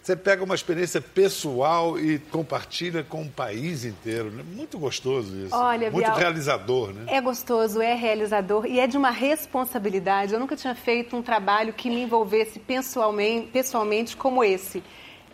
[0.03, 4.31] você pega uma experiência pessoal e compartilha com o país inteiro.
[4.31, 4.45] Né?
[4.55, 5.55] Muito gostoso isso.
[5.55, 7.05] Olha, Muito Bial, realizador, né?
[7.09, 10.35] É gostoso, é realizador e é de uma responsabilidade.
[10.35, 14.83] Eu nunca tinha feito um trabalho que me envolvesse pessoalmente, pessoalmente como esse.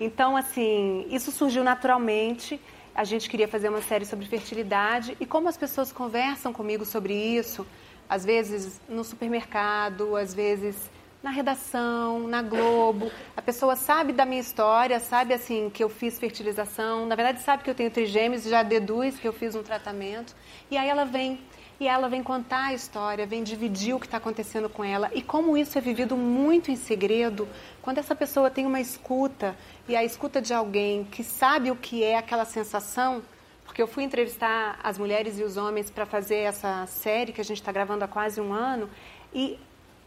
[0.01, 2.61] Então, assim, isso surgiu naturalmente.
[2.95, 7.15] A gente queria fazer uma série sobre fertilidade e como as pessoas conversam comigo sobre
[7.15, 7.67] isso,
[8.09, 10.91] às vezes no supermercado, às vezes
[11.23, 13.11] na redação, na Globo.
[13.37, 17.63] A pessoa sabe da minha história, sabe assim que eu fiz fertilização, na verdade sabe
[17.63, 20.35] que eu tenho trigêmeos, já deduz que eu fiz um tratamento.
[20.71, 21.39] E aí ela vem
[21.79, 25.11] e ela vem contar a história, vem dividir o que está acontecendo com ela.
[25.15, 27.49] E como isso é vivido muito em segredo,
[27.81, 29.57] quando essa pessoa tem uma escuta
[29.89, 33.21] e a escuta de alguém que sabe o que é aquela sensação,
[33.65, 37.45] porque eu fui entrevistar as mulheres e os homens para fazer essa série que a
[37.45, 38.89] gente está gravando há quase um ano
[39.35, 39.59] e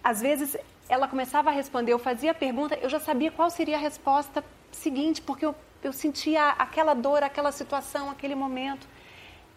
[0.01, 0.55] às vezes
[0.87, 4.43] ela começava a responder, eu fazia a pergunta, eu já sabia qual seria a resposta
[4.71, 8.87] seguinte, porque eu, eu sentia aquela dor, aquela situação, aquele momento.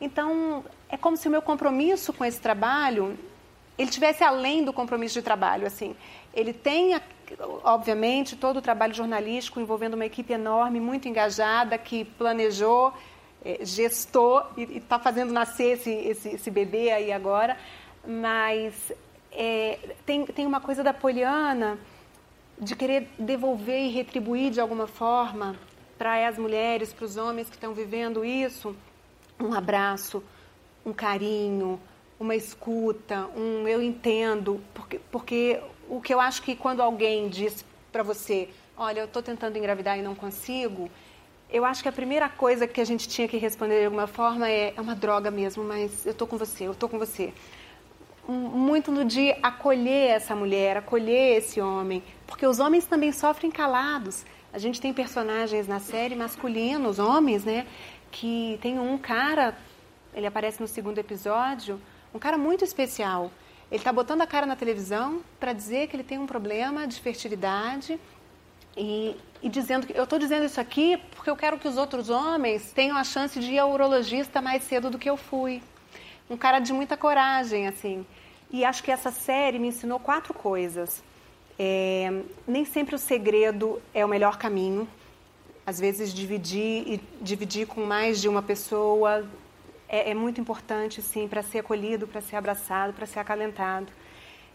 [0.00, 3.18] Então, é como se o meu compromisso com esse trabalho,
[3.76, 5.94] ele tivesse além do compromisso de trabalho, assim.
[6.32, 6.98] Ele tem,
[7.64, 12.92] obviamente, todo o trabalho jornalístico envolvendo uma equipe enorme, muito engajada, que planejou,
[13.44, 17.56] é, gestou e está fazendo nascer esse, esse, esse bebê aí agora,
[18.06, 18.92] mas
[19.32, 21.78] é, tem, tem uma coisa da Poliana
[22.60, 25.56] de querer devolver e retribuir de alguma forma
[25.96, 28.74] para as mulheres, para os homens que estão vivendo isso,
[29.38, 30.22] um abraço,
[30.84, 31.80] um carinho,
[32.18, 37.64] uma escuta, um eu entendo, porque, porque o que eu acho que quando alguém diz
[37.92, 40.90] para você, olha, eu estou tentando engravidar e não consigo,
[41.50, 44.48] eu acho que a primeira coisa que a gente tinha que responder de alguma forma
[44.48, 47.32] é, é uma droga mesmo, mas eu estou com você, eu estou com você
[48.32, 54.24] muito no de acolher essa mulher, acolher esse homem, porque os homens também sofrem calados.
[54.52, 57.66] A gente tem personagens na série masculinos, homens, né?
[58.10, 59.56] Que tem um cara,
[60.14, 61.80] ele aparece no segundo episódio,
[62.14, 63.30] um cara muito especial.
[63.70, 67.00] Ele está botando a cara na televisão para dizer que ele tem um problema de
[67.00, 67.98] fertilidade
[68.76, 72.08] e, e dizendo que eu estou dizendo isso aqui porque eu quero que os outros
[72.08, 75.62] homens tenham a chance de ir ao urologista mais cedo do que eu fui.
[76.30, 78.06] Um cara de muita coragem, assim.
[78.50, 81.02] E acho que essa série me ensinou quatro coisas.
[81.58, 84.88] É, nem sempre o segredo é o melhor caminho.
[85.66, 89.28] Às vezes dividir e dividir com mais de uma pessoa
[89.88, 93.88] é, é muito importante, sim, para ser acolhido, para ser abraçado, para ser acalentado.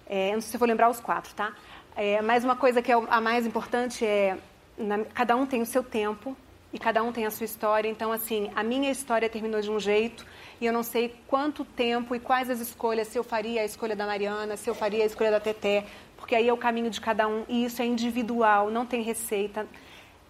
[0.07, 1.53] É, não sei se eu vou lembrar os quatro, tá?
[1.95, 4.37] É, mas uma coisa que é a mais importante é
[4.77, 6.35] na, cada um tem o seu tempo
[6.71, 7.87] e cada um tem a sua história.
[7.87, 10.25] Então, assim, a minha história terminou de um jeito
[10.63, 13.97] e eu não sei quanto tempo e quais as escolhas, se eu faria a escolha
[13.97, 15.85] da Mariana, se eu faria a escolha da Teté,
[16.15, 19.67] porque aí é o caminho de cada um e isso é individual, não tem receita.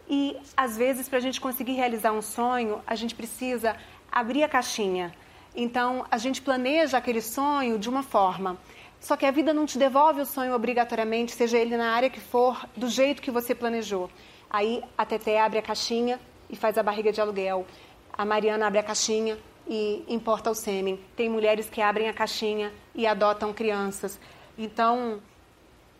[0.09, 3.77] E, às vezes, para a gente conseguir realizar um sonho, a gente precisa
[4.11, 5.13] abrir a caixinha.
[5.55, 8.57] Então, a gente planeja aquele sonho de uma forma.
[8.99, 12.19] Só que a vida não te devolve o sonho obrigatoriamente, seja ele na área que
[12.19, 14.09] for, do jeito que você planejou.
[14.49, 16.19] Aí a Teté abre a caixinha
[16.49, 17.67] e faz a barriga de aluguel.
[18.11, 19.37] A Mariana abre a caixinha
[19.67, 20.99] e importa o sêmen.
[21.15, 24.19] Tem mulheres que abrem a caixinha e adotam crianças.
[24.57, 25.21] Então,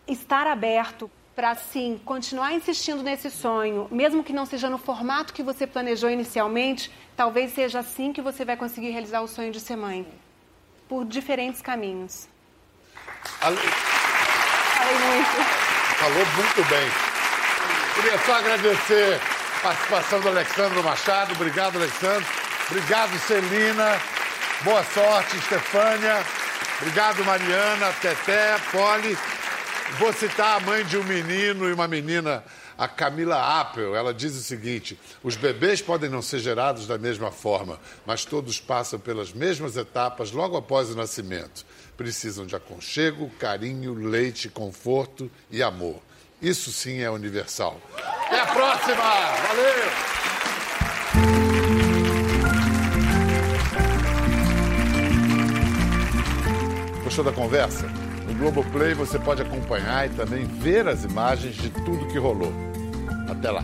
[0.08, 5.42] estar aberto para sim continuar insistindo nesse sonho, mesmo que não seja no formato que
[5.42, 9.76] você planejou inicialmente, talvez seja assim que você vai conseguir realizar o sonho de ser
[9.76, 10.06] mãe,
[10.88, 12.28] por diferentes caminhos.
[13.42, 13.58] Ale...
[13.58, 15.64] Falei muito.
[15.98, 16.90] Falou muito bem.
[17.96, 19.20] Queria só agradecer
[19.62, 21.34] participação do Alexandre Machado.
[21.34, 22.43] Obrigado, Alexandre.
[22.70, 24.02] Obrigado, Celina.
[24.64, 26.24] Boa sorte, Estefânia.
[26.80, 29.18] Obrigado, Mariana, Teté, Poli.
[30.00, 32.44] Vou citar a mãe de um menino e uma menina,
[32.78, 33.96] a Camila Appel.
[33.96, 38.60] Ela diz o seguinte: os bebês podem não ser gerados da mesma forma, mas todos
[38.60, 41.66] passam pelas mesmas etapas logo após o nascimento.
[41.96, 46.02] Precisam de aconchego, carinho, leite, conforto e amor.
[46.42, 47.80] Isso sim é universal.
[47.98, 49.04] Até a próxima!
[49.48, 50.53] Valeu!
[57.14, 57.86] Gostou da conversa?
[58.28, 62.52] No Globoplay você pode acompanhar e também ver as imagens de tudo que rolou.
[63.30, 63.64] Até lá!